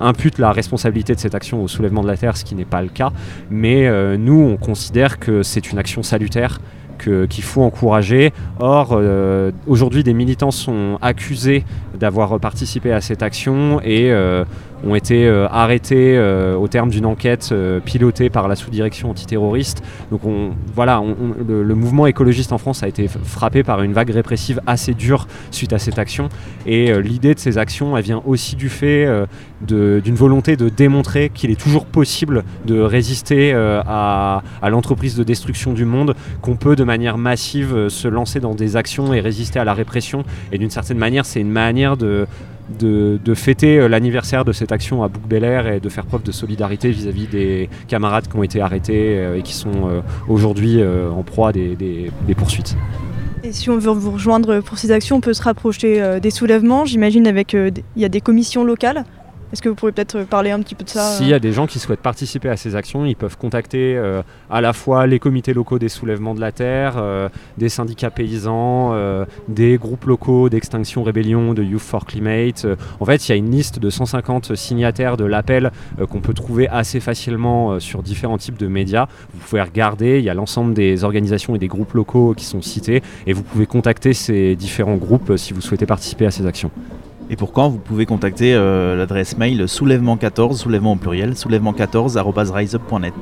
impute 0.00 0.38
la 0.38 0.52
responsabilité 0.52 1.14
de 1.14 1.20
cette 1.20 1.34
action 1.34 1.62
au 1.62 1.68
soulèvement 1.68 2.02
de 2.02 2.08
la 2.08 2.16
Terre, 2.16 2.36
ce 2.36 2.44
qui 2.44 2.54
n'est 2.54 2.64
pas 2.64 2.82
le 2.82 2.88
cas, 2.88 3.12
mais 3.50 4.16
nous, 4.16 4.40
on 4.40 4.56
considère 4.56 5.18
que 5.18 5.42
c'est 5.42 5.70
une 5.70 5.78
action 5.78 6.02
salutaire 6.02 6.58
qu'il 7.00 7.44
faut 7.44 7.62
encourager. 7.62 8.32
Or, 8.58 8.90
euh, 8.92 9.50
aujourd'hui, 9.66 10.04
des 10.04 10.14
militants 10.14 10.50
sont 10.50 10.98
accusés 11.02 11.64
d'avoir 11.98 12.38
participé 12.40 12.92
à 12.92 13.00
cette 13.00 13.22
action 13.22 13.80
et 13.82 14.10
euh, 14.10 14.44
ont 14.84 14.94
été 14.94 15.26
euh, 15.26 15.46
arrêtés 15.48 16.16
euh, 16.16 16.56
au 16.56 16.68
terme 16.68 16.90
d'une 16.90 17.06
enquête 17.06 17.50
euh, 17.52 17.80
pilotée 17.80 18.30
par 18.30 18.48
la 18.48 18.56
sous-direction 18.56 19.10
antiterroriste. 19.10 19.82
Donc 20.10 20.24
on, 20.24 20.52
voilà, 20.74 21.02
le, 21.46 21.74
mouvement 21.74 22.06
écologiste 22.06 22.52
en 22.52 22.58
France 22.58 22.82
a 22.82 22.88
été 22.88 23.08
frappé 23.08 23.62
par 23.62 23.82
une 23.82 23.92
vague 23.92 24.10
répressive 24.10 24.60
assez 24.66 24.94
dure 24.94 25.26
suite 25.50 25.72
à 25.72 25.78
cette 25.78 25.98
action. 25.98 26.28
Et 26.66 26.92
l'idée 27.00 27.34
de 27.34 27.38
ces 27.38 27.58
actions, 27.58 27.96
elle 27.96 28.04
vient 28.04 28.22
aussi 28.26 28.54
du 28.54 28.68
fait 28.68 29.08
d'une 29.66 30.14
volonté 30.14 30.56
de 30.56 30.68
démontrer 30.68 31.30
qu'il 31.32 31.50
est 31.50 31.60
toujours 31.60 31.86
possible 31.86 32.44
de 32.66 32.78
résister 32.80 33.54
à, 33.54 34.42
à 34.60 34.70
l'entreprise 34.70 35.16
de 35.16 35.24
destruction 35.24 35.72
du 35.72 35.84
monde, 35.84 36.14
qu'on 36.42 36.56
peut 36.56 36.76
de 36.76 36.84
manière 36.84 37.16
massive 37.16 37.88
se 37.88 38.08
lancer 38.08 38.40
dans 38.40 38.54
des 38.54 38.76
actions 38.76 39.14
et 39.14 39.20
résister 39.20 39.58
à 39.58 39.64
la 39.64 39.74
répression. 39.74 40.24
Et 40.52 40.58
d'une 40.58 40.70
certaine 40.70 40.98
manière, 40.98 41.24
c'est 41.24 41.40
une 41.40 41.50
manière 41.50 41.96
de 41.96 42.26
de, 42.78 43.34
fêter 43.34 43.78
euh, 43.78 43.88
l'anniversaire 43.88 44.44
de 44.44 44.52
cette 44.52 44.72
action 44.72 45.02
à 45.02 45.08
bouc 45.08 45.22
et 45.32 45.80
de 45.80 45.88
faire 45.88 46.06
preuve 46.06 46.22
de 46.22 46.32
solidarité 46.32 46.90
vis-à-vis 46.90 47.26
des 47.26 47.68
camarades 47.88 48.28
qui 48.28 48.36
ont 48.36 48.42
été 48.42 48.60
arrêtés 48.60 49.18
euh, 49.18 49.38
et 49.38 49.42
qui 49.42 49.54
sont 49.54 49.88
euh, 49.88 50.00
aujourd'hui 50.28 50.80
en 50.82 51.22
proie 51.22 51.52
des, 51.52 52.10
poursuites. 52.36 52.76
Et 53.42 53.52
si 53.52 53.70
on 53.70 53.78
veut 53.78 53.90
vous 53.90 54.12
rejoindre 54.12 54.60
pour 54.60 54.78
ces 54.78 54.90
actions, 54.90 55.16
on 55.16 55.20
peut 55.20 55.32
se 55.32 55.42
rapprocher 55.42 56.20
des 56.20 56.30
soulèvements, 56.30 56.84
j'imagine, 56.84 57.26
avec 57.26 57.54
il 57.54 57.82
y 57.96 58.04
a 58.04 58.08
des 58.08 58.20
commissions 58.20 58.64
locales 58.64 59.04
est-ce 59.52 59.62
que 59.62 59.68
vous 59.68 59.74
pourriez 59.74 59.92
peut-être 59.92 60.22
parler 60.22 60.52
un 60.52 60.60
petit 60.60 60.76
peu 60.76 60.84
de 60.84 60.90
ça 60.90 61.02
S'il 61.02 61.26
y 61.26 61.34
a 61.34 61.40
des 61.40 61.52
gens 61.52 61.66
qui 61.66 61.80
souhaitent 61.80 62.00
participer 62.00 62.48
à 62.48 62.56
ces 62.56 62.76
actions, 62.76 63.04
ils 63.04 63.16
peuvent 63.16 63.36
contacter 63.36 63.96
euh, 63.96 64.22
à 64.48 64.60
la 64.60 64.72
fois 64.72 65.08
les 65.08 65.18
comités 65.18 65.52
locaux 65.52 65.80
des 65.80 65.88
soulèvements 65.88 66.36
de 66.36 66.40
la 66.40 66.52
terre, 66.52 66.94
euh, 66.98 67.28
des 67.58 67.68
syndicats 67.68 68.10
paysans, 68.10 68.90
euh, 68.92 69.24
des 69.48 69.76
groupes 69.76 70.04
locaux 70.04 70.48
d'extinction 70.48 71.02
rébellion, 71.02 71.52
de 71.52 71.64
Youth 71.64 71.80
for 71.80 72.06
Climate. 72.06 72.64
en 73.00 73.04
fait, 73.04 73.28
il 73.28 73.32
y 73.32 73.32
a 73.32 73.36
une 73.36 73.50
liste 73.50 73.80
de 73.80 73.90
150 73.90 74.54
signataires 74.54 75.16
de 75.16 75.24
l'appel 75.24 75.72
qu'on 76.08 76.20
peut 76.20 76.34
trouver 76.34 76.68
assez 76.68 77.00
facilement 77.00 77.80
sur 77.80 78.02
différents 78.02 78.38
types 78.38 78.58
de 78.58 78.68
médias. 78.68 79.06
Vous 79.34 79.40
pouvez 79.40 79.62
regarder, 79.62 80.18
il 80.18 80.24
y 80.24 80.30
a 80.30 80.34
l'ensemble 80.34 80.74
des 80.74 81.02
organisations 81.02 81.56
et 81.56 81.58
des 81.58 81.68
groupes 81.68 81.94
locaux 81.94 82.34
qui 82.36 82.44
sont 82.44 82.62
cités 82.62 83.02
et 83.26 83.32
vous 83.32 83.42
pouvez 83.42 83.66
contacter 83.66 84.12
ces 84.12 84.54
différents 84.54 84.96
groupes 84.96 85.36
si 85.36 85.52
vous 85.52 85.60
souhaitez 85.60 85.86
participer 85.86 86.26
à 86.26 86.30
ces 86.30 86.46
actions. 86.46 86.70
Et 87.32 87.36
pour 87.36 87.52
vous 87.68 87.78
pouvez 87.78 88.06
contacter 88.06 88.54
euh, 88.54 88.96
l'adresse 88.96 89.38
mail 89.38 89.62
soulèvement14, 89.62 90.56
soulèvement 90.56 90.94
au 90.94 90.96
pluriel, 90.96 91.34
soulèvement14.riseup.net. 91.34 93.14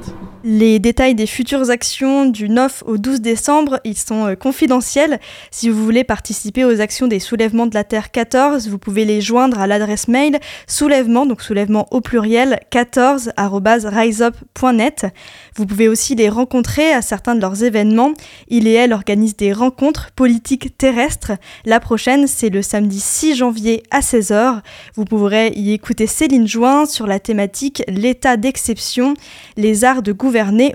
Les 0.51 0.79
détails 0.79 1.15
des 1.15 1.27
futures 1.27 1.69
actions 1.69 2.25
du 2.25 2.49
9 2.49 2.85
au 2.87 2.97
12 2.97 3.21
décembre, 3.21 3.81
ils 3.85 3.99
sont 3.99 4.29
euh, 4.29 4.35
confidentiels. 4.35 5.21
Si 5.51 5.69
vous 5.69 5.85
voulez 5.85 6.05
participer 6.05 6.65
aux 6.65 6.81
actions 6.81 7.07
des 7.07 7.21
soulèvements 7.21 7.67
de 7.67 7.75
la 7.75 7.85
Terre 7.85 8.11
14, 8.11 8.71
vous 8.71 8.79
pouvez 8.79 9.05
les 9.05 9.21
joindre 9.21 9.61
à 9.61 9.67
l'adresse 9.67 10.09
mail 10.09 10.39
soulèvement, 10.67 11.27
donc 11.27 11.43
soulèvement 11.43 11.87
au 11.91 12.01
pluriel, 12.01 12.61
14.riseup.net. 12.73 15.07
Vous 15.55 15.67
pouvez 15.67 15.87
aussi 15.87 16.15
les 16.15 16.31
rencontrer 16.31 16.95
à 16.95 17.03
certains 17.03 17.35
de 17.35 17.43
leurs 17.43 17.63
événements. 17.63 18.15
Il 18.49 18.67
et 18.67 18.73
elle 18.73 18.95
organisent 18.95 19.37
des 19.37 19.53
rencontres 19.53 20.13
politiques 20.13 20.79
terrestres. 20.79 21.33
La 21.67 21.79
prochaine, 21.79 22.27
c'est 22.27 22.49
le 22.49 22.63
samedi 22.63 23.01
6 23.01 23.35
janvier 23.35 23.83
à 23.91 24.01
16h. 24.01 24.63
Vous 24.95 25.05
pourrez 25.05 25.49
y 25.49 25.75
écouter 25.75 26.07
Céline 26.07 26.49
Join 26.49 26.87
sur 26.87 27.07
la 27.07 27.21
thématique 27.21 27.83
L'état 27.87 28.39
d'exception, 28.39 29.13
les 29.59 29.85
arts 29.85 30.01
de 30.01 30.13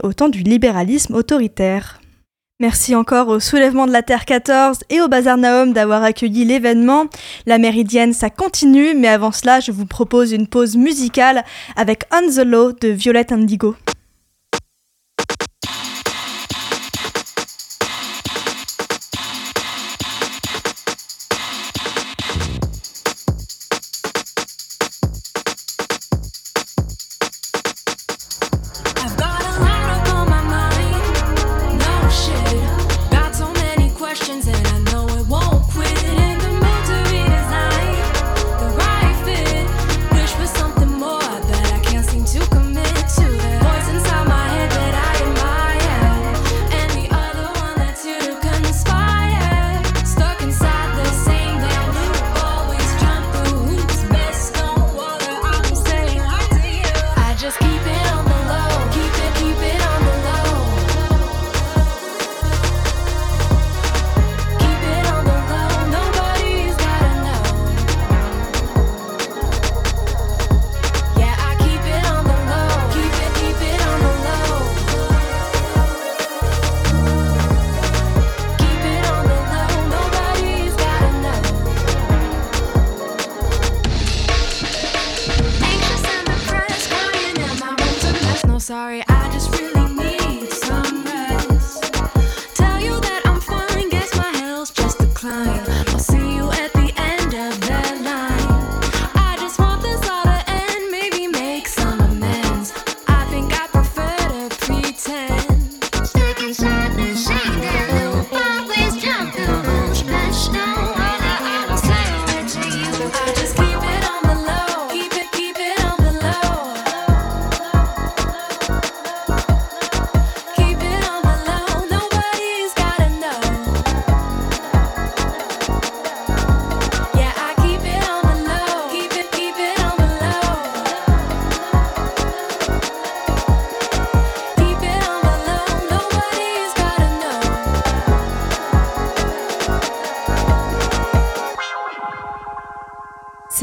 au 0.04 0.14
temps 0.14 0.30
du 0.30 0.44
libéralisme 0.44 1.16
autoritaire. 1.16 2.02
Merci 2.60 2.96
encore 2.96 3.30
au 3.30 3.40
Soulèvement 3.40 3.88
de 3.88 3.92
la 3.92 4.02
Terre 4.02 4.26
14 4.26 4.80
et 4.90 5.02
au 5.02 5.08
Bazar 5.08 5.38
Naum 5.38 5.74
d'avoir 5.74 6.04
accueilli 6.04 6.46
l'événement. 6.46 7.06
La 7.46 7.58
Méridienne, 7.58 8.14
ça 8.14 8.30
continue, 8.30 8.94
mais 8.94 9.08
avant 9.08 9.32
cela, 9.32 9.60
je 9.60 9.72
vous 9.72 9.86
propose 9.86 10.34
une 10.34 10.48
pause 10.48 10.76
musicale 10.76 11.44
avec 11.76 12.04
On 12.14 12.28
the 12.30 12.46
Law 12.46 12.74
de 12.74 12.90
Violette 12.90 13.32
Indigo. 13.32 13.76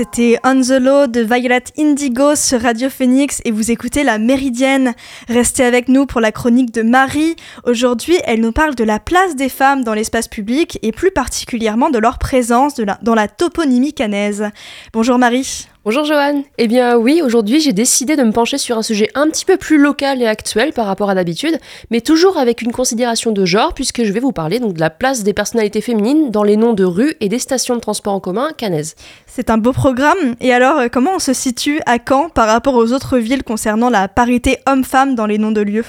C'était 0.00 0.38
On 0.44 0.62
the 0.62 0.80
Low 0.80 1.08
de 1.08 1.20
Violet 1.20 1.62
Indigo 1.78 2.34
sur 2.34 2.62
Radio 2.62 2.88
Phoenix 2.88 3.42
et 3.44 3.50
vous 3.50 3.70
écoutez 3.70 4.02
La 4.02 4.16
Méridienne. 4.16 4.94
Restez 5.28 5.62
avec 5.62 5.88
nous 5.88 6.06
pour 6.06 6.22
la 6.22 6.32
chronique 6.32 6.72
de 6.72 6.80
Marie. 6.80 7.36
Aujourd'hui, 7.64 8.16
elle 8.24 8.40
nous 8.40 8.50
parle 8.50 8.74
de 8.74 8.82
la 8.82 8.98
place 8.98 9.36
des 9.36 9.50
femmes 9.50 9.84
dans 9.84 9.92
l'espace 9.92 10.26
public 10.26 10.78
et 10.80 10.92
plus 10.92 11.10
particulièrement 11.10 11.90
de 11.90 11.98
leur 11.98 12.18
présence 12.18 12.76
dans 13.02 13.14
la 13.14 13.28
toponymie 13.28 13.92
canaise. 13.92 14.48
Bonjour 14.94 15.18
Marie. 15.18 15.68
Bonjour 15.92 16.05
Johan. 16.05 16.44
Eh 16.57 16.68
bien 16.68 16.96
oui, 16.96 17.20
aujourd'hui 17.20 17.59
j'ai 17.59 17.72
décidé 17.72 18.14
de 18.14 18.22
me 18.22 18.31
pencher 18.31 18.59
sur 18.59 18.79
un 18.79 18.83
sujet 18.83 19.09
un 19.16 19.29
petit 19.29 19.44
peu 19.44 19.57
plus 19.57 19.76
local 19.76 20.22
et 20.22 20.26
actuel 20.29 20.72
par 20.72 20.87
rapport 20.87 21.11
à 21.11 21.16
d'habitude, 21.16 21.59
mais 21.90 22.00
toujours 22.00 22.38
avec 22.38 22.62
une 22.62 22.70
considération 22.70 23.33
de 23.33 23.44
genre 23.44 23.74
puisque 23.74 24.05
je 24.05 24.12
vais 24.12 24.20
vous 24.20 24.31
parler 24.31 24.61
donc 24.61 24.74
de 24.74 24.79
la 24.79 24.88
place 24.88 25.24
des 25.24 25.33
personnalités 25.33 25.81
féminines 25.81 26.31
dans 26.31 26.44
les 26.44 26.57
noms 26.57 26.74
de 26.74 26.85
rues 26.85 27.14
et 27.18 27.29
des 27.29 27.40
stations 27.40 27.74
de 27.74 27.81
transport 27.81 28.14
en 28.14 28.20
commun 28.20 28.50
canaises. 28.57 28.94
C'est 29.26 29.50
un 29.50 29.59
beau 29.59 29.72
programme. 29.72 30.37
Et 30.40 30.53
alors 30.53 30.79
euh, 30.79 30.87
comment 30.87 31.16
on 31.16 31.18
se 31.18 31.33
situe 31.33 31.81
à 31.87 31.98
Caen 31.98 32.29
par 32.29 32.46
rapport 32.46 32.76
aux 32.76 32.92
autres 32.92 33.18
villes 33.18 33.42
concernant 33.42 33.90
la 33.90 34.07
parité 34.07 34.59
homme-femme 34.68 35.16
dans 35.16 35.26
les 35.26 35.38
noms 35.38 35.50
de 35.50 35.61
lieux? 35.61 35.85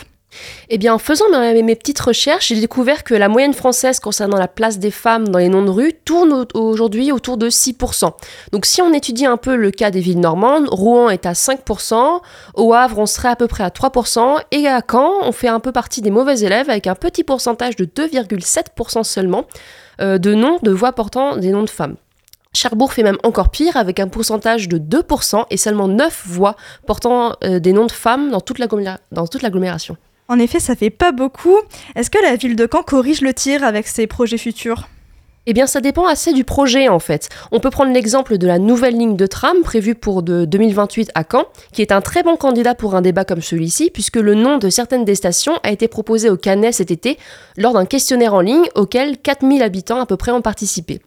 Eh 0.69 0.77
bien, 0.77 0.93
en 0.93 0.97
faisant 0.97 1.25
mes, 1.29 1.75
petites 1.75 1.99
recherches, 1.99 2.47
j'ai 2.47 2.59
découvert 2.59 3.03
que 3.03 3.13
la 3.13 3.27
moyenne 3.27 3.53
française 3.53 3.99
concernant 3.99 4.37
la 4.37 4.47
place 4.47 4.79
des 4.79 4.91
femmes 4.91 5.27
dans 5.27 5.39
les 5.39 5.49
noms 5.49 5.63
de 5.63 5.69
rue 5.69 5.93
tourne 6.05 6.45
aujourd'hui 6.53 7.11
autour 7.11 7.37
de 7.37 7.49
6%. 7.49 8.11
Donc 8.51 8.65
si 8.65 8.81
on 8.81 8.93
étudie 8.93 9.25
un 9.25 9.37
peu 9.37 9.55
le 9.55 9.71
cas 9.71 9.91
des 9.91 9.99
villes 9.99 10.19
normandes, 10.19 10.67
Rouen 10.69 11.09
est 11.09 11.25
à 11.25 11.33
5%, 11.33 12.21
au 12.55 12.73
Havre 12.73 12.99
on 12.99 13.05
serait 13.05 13.29
à 13.29 13.35
peu 13.35 13.47
près 13.47 13.63
à 13.63 13.69
3%, 13.69 14.41
et 14.51 14.67
à 14.67 14.81
Caen 14.89 15.11
on 15.21 15.31
fait 15.31 15.47
un 15.47 15.59
peu 15.59 15.71
partie 15.71 16.01
des 16.01 16.11
mauvais 16.11 16.39
élèves 16.39 16.69
avec 16.69 16.87
un 16.87 16.95
petit 16.95 17.23
pourcentage 17.23 17.75
de 17.75 17.85
2,7% 17.85 19.03
seulement 19.03 19.45
euh, 20.01 20.17
de 20.17 20.33
noms 20.33 20.57
de 20.61 20.71
voix 20.71 20.93
portant 20.93 21.37
des 21.37 21.51
noms 21.51 21.63
de 21.63 21.69
femmes. 21.69 21.95
Cherbourg 22.53 22.91
fait 22.91 23.03
même 23.03 23.17
encore 23.23 23.49
pire 23.49 23.77
avec 23.77 23.99
un 23.99 24.09
pourcentage 24.09 24.67
de 24.67 24.77
2% 24.77 25.45
et 25.49 25.57
seulement 25.57 25.87
9 25.87 26.23
voix 26.25 26.55
portant 26.85 27.33
euh, 27.43 27.59
des 27.59 27.71
noms 27.71 27.85
de 27.85 27.91
femmes 27.91 28.29
dans 28.29 28.41
toute 28.41 28.59
l'agglomération. 28.59 29.97
En 30.31 30.39
effet, 30.39 30.61
ça 30.61 30.77
fait 30.77 30.89
pas 30.89 31.11
beaucoup. 31.11 31.57
Est-ce 31.93 32.09
que 32.09 32.17
la 32.23 32.37
ville 32.37 32.55
de 32.55 32.65
Caen 32.71 32.83
corrige 32.83 33.19
le 33.19 33.33
tir 33.33 33.65
avec 33.65 33.85
ses 33.85 34.07
projets 34.07 34.37
futurs? 34.37 34.87
Eh 35.45 35.51
bien, 35.51 35.67
ça 35.67 35.81
dépend 35.81 36.07
assez 36.07 36.31
du 36.31 36.45
projet 36.45 36.87
en 36.87 36.99
fait. 36.99 37.27
On 37.51 37.59
peut 37.59 37.69
prendre 37.69 37.91
l'exemple 37.91 38.37
de 38.37 38.47
la 38.47 38.57
nouvelle 38.57 38.97
ligne 38.97 39.17
de 39.17 39.27
tram 39.27 39.61
prévue 39.61 39.93
pour 39.93 40.23
de 40.23 40.45
2028 40.45 41.11
à 41.15 41.25
Caen, 41.29 41.47
qui 41.73 41.81
est 41.81 41.91
un 41.91 41.99
très 41.99 42.23
bon 42.23 42.37
candidat 42.37 42.75
pour 42.75 42.95
un 42.95 43.01
débat 43.01 43.25
comme 43.25 43.41
celui-ci, 43.41 43.89
puisque 43.89 44.15
le 44.15 44.33
nom 44.33 44.57
de 44.57 44.69
certaines 44.69 45.03
des 45.03 45.15
stations 45.15 45.59
a 45.63 45.71
été 45.71 45.89
proposé 45.89 46.29
au 46.29 46.37
Canet 46.37 46.73
cet 46.75 46.91
été 46.91 47.17
lors 47.57 47.73
d'un 47.73 47.85
questionnaire 47.85 48.33
en 48.33 48.39
ligne 48.39 48.69
auquel 48.75 49.17
4000 49.17 49.61
habitants 49.61 49.99
à 49.99 50.05
peu 50.05 50.15
près 50.15 50.31
ont 50.31 50.41
participé. 50.41 51.01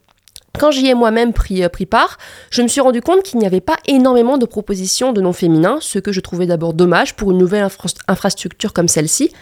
Quand 0.59 0.71
j'y 0.71 0.87
ai 0.87 0.95
moi-même 0.95 1.33
pris, 1.33 1.65
euh, 1.65 1.69
pris, 1.69 1.85
part, 1.85 2.17
je 2.51 2.63
me 2.63 2.69
suis 2.69 2.81
rendu 2.81 3.01
compte 3.01 3.25
qu'il 3.25 3.41
n'y 3.41 3.47
avait 3.47 3.61
pas 3.61 3.77
énormément 3.89 4.39
de 4.39 4.47
propositions 4.47 5.13
de 5.13 5.21
noms 5.21 5.33
féminins, 5.33 5.79
ce 5.81 5.99
que 5.99 6.13
je 6.13 6.21
trouvais 6.21 6.47
d'abord 6.47 6.75
dommage 6.75 7.17
pour 7.17 7.33
une 7.33 7.39
nouvelle 7.39 7.69
infrastructure 8.07 8.73
comme 8.73 8.87
celle-ci. 8.87 9.33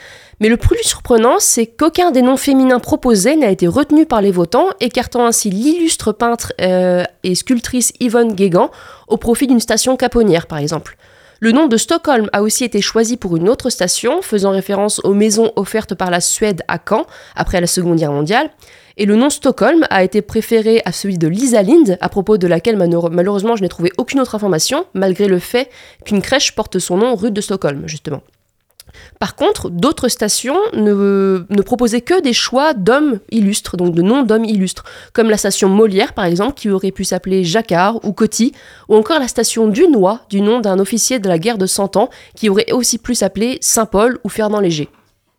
Mais 0.41 0.49
le 0.49 0.57
plus 0.57 0.83
surprenant, 0.83 1.37
c'est 1.39 1.67
qu'aucun 1.67 2.13
des 2.13 2.23
noms 2.23 2.39
féminins 2.39 2.81
proposés 2.81 3.37
n'a 3.37 3.51
été 3.51 3.67
retenu 3.67 4.07
par 4.07 4.23
les 4.23 4.31
votants, 4.31 4.69
écartant 4.81 5.27
ainsi 5.27 5.51
l'illustre 5.51 6.13
peintre 6.13 6.55
euh, 6.63 7.05
et 7.23 7.35
sculptrice 7.35 7.93
Yvonne 8.01 8.33
Guégan 8.33 8.71
au 9.07 9.19
profit 9.19 9.47
d'une 9.47 9.61
station 9.61 9.97
caponnière, 9.99 10.47
par 10.47 10.59
exemple. 10.59 10.97
Le 11.41 11.53
nom 11.53 11.67
de 11.67 11.77
Stockholm 11.77 12.31
a 12.33 12.41
aussi 12.41 12.65
été 12.65 12.81
choisi 12.81 13.19
pour 13.19 13.37
une 13.37 13.49
autre 13.49 13.69
station, 13.69 14.23
faisant 14.23 14.53
référence 14.53 15.01
aux 15.05 15.13
maisons 15.13 15.53
offertes 15.57 15.95
par 15.95 16.11
la 16.11 16.21
Suède 16.21 16.63
à 16.69 16.79
Caen 16.79 17.05
après 17.37 17.61
la 17.61 17.67
Seconde 17.67 17.99
Guerre 17.99 18.13
mondiale. 18.13 18.49
Et 18.97 19.07
le 19.07 19.17
nom 19.17 19.31
Stockholm 19.31 19.87
a 19.91 20.05
été 20.05 20.23
préféré 20.23 20.83
à 20.85 20.93
celui 20.93 21.19
de 21.19 21.29
Lisa 21.29 21.63
Lind, 21.63 21.97
à 22.01 22.09
propos 22.09 22.39
de 22.39 22.47
laquelle 22.47 22.77
malheureusement 22.77 23.57
je 23.57 23.63
n'ai 23.63 23.69
trouvé 23.69 23.91
aucune 23.99 24.21
autre 24.21 24.35
information, 24.35 24.87
malgré 24.95 25.29
le 25.29 25.39
fait 25.39 25.71
qu'une 26.05 26.23
crèche 26.23 26.55
porte 26.55 26.79
son 26.79 26.99
nom 26.99 27.15
rue 27.15 27.31
de 27.31 27.41
Stockholm, 27.41 27.85
justement. 27.87 28.23
Par 29.19 29.37
contre, 29.37 29.71
d'autres 29.71 30.09
stations 30.09 30.59
ne, 30.75 31.45
ne, 31.49 31.63
proposaient 31.63 32.01
que 32.01 32.21
des 32.21 32.33
choix 32.33 32.75
d'hommes 32.75 33.21
illustres, 33.31 33.77
donc 33.77 33.95
de 33.95 34.03
noms 34.03 34.23
d'hommes 34.23 34.45
illustres, 34.45 34.85
comme 35.13 35.31
la 35.31 35.37
station 35.37 35.69
Molière 35.69 36.13
par 36.13 36.25
exemple, 36.25 36.55
qui 36.55 36.69
aurait 36.71 36.91
pu 36.91 37.05
s'appeler 37.05 37.45
Jacquard 37.45 38.05
ou 38.05 38.13
Coty, 38.13 38.53
ou 38.89 38.97
encore 38.97 39.19
la 39.19 39.29
station 39.29 39.69
Dunois, 39.69 40.21
du 40.29 40.41
nom 40.41 40.61
d'un 40.61 40.79
officier 40.79 41.19
de 41.19 41.29
la 41.29 41.39
guerre 41.39 41.59
de 41.59 41.67
Cent 41.67 41.97
Ans, 41.97 42.11
qui 42.37 42.49
aurait 42.49 42.73
aussi 42.73 42.99
pu 42.99 43.15
s'appeler 43.15 43.59
Saint-Paul 43.61 44.19
ou 44.25 44.29
Fernand 44.29 44.61
Léger. 44.61 44.89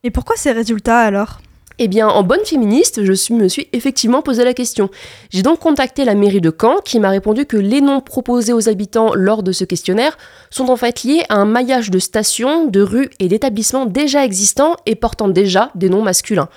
Et 0.04 0.12
pourquoi 0.12 0.36
ces 0.36 0.52
résultats 0.52 1.00
alors? 1.00 1.40
Eh 1.80 1.88
bien, 1.88 2.08
en 2.08 2.24
bonne 2.24 2.46
féministe, 2.46 3.04
je 3.04 3.34
me 3.34 3.48
suis 3.48 3.68
effectivement 3.74 4.22
posé 4.22 4.44
la 4.44 4.54
question. 4.54 4.90
J'ai 5.32 5.42
donc 5.42 5.60
contacté 5.60 6.06
la 6.06 6.16
mairie 6.16 6.42
de 6.42 6.52
Caen 6.52 6.78
qui 6.84 7.00
m'a 7.00 7.10
répondu 7.10 7.46
que 7.46 7.58
les 7.58 7.82
noms 7.82 8.02
proposés 8.02 8.54
aux 8.54 8.70
habitants 8.70 9.14
lors 9.16 9.44
de 9.44 9.52
ce 9.52 9.64
questionnaire 9.64 10.18
sont 10.50 10.70
en 10.70 10.76
fait 10.76 11.04
liés 11.04 11.24
à 11.30 11.36
un 11.36 11.46
maillage 11.46 11.90
de 11.90 12.00
stations, 12.00 12.68
de 12.68 12.82
rues 12.82 13.10
et 13.20 13.28
d'établissements 13.28 13.86
déjà 13.86 14.24
existants 14.24 14.76
et 14.86 14.96
portant 14.96 15.28
déjà 15.28 15.72
des 15.76 15.90
noms 15.90 16.04
masculins. 16.04 16.50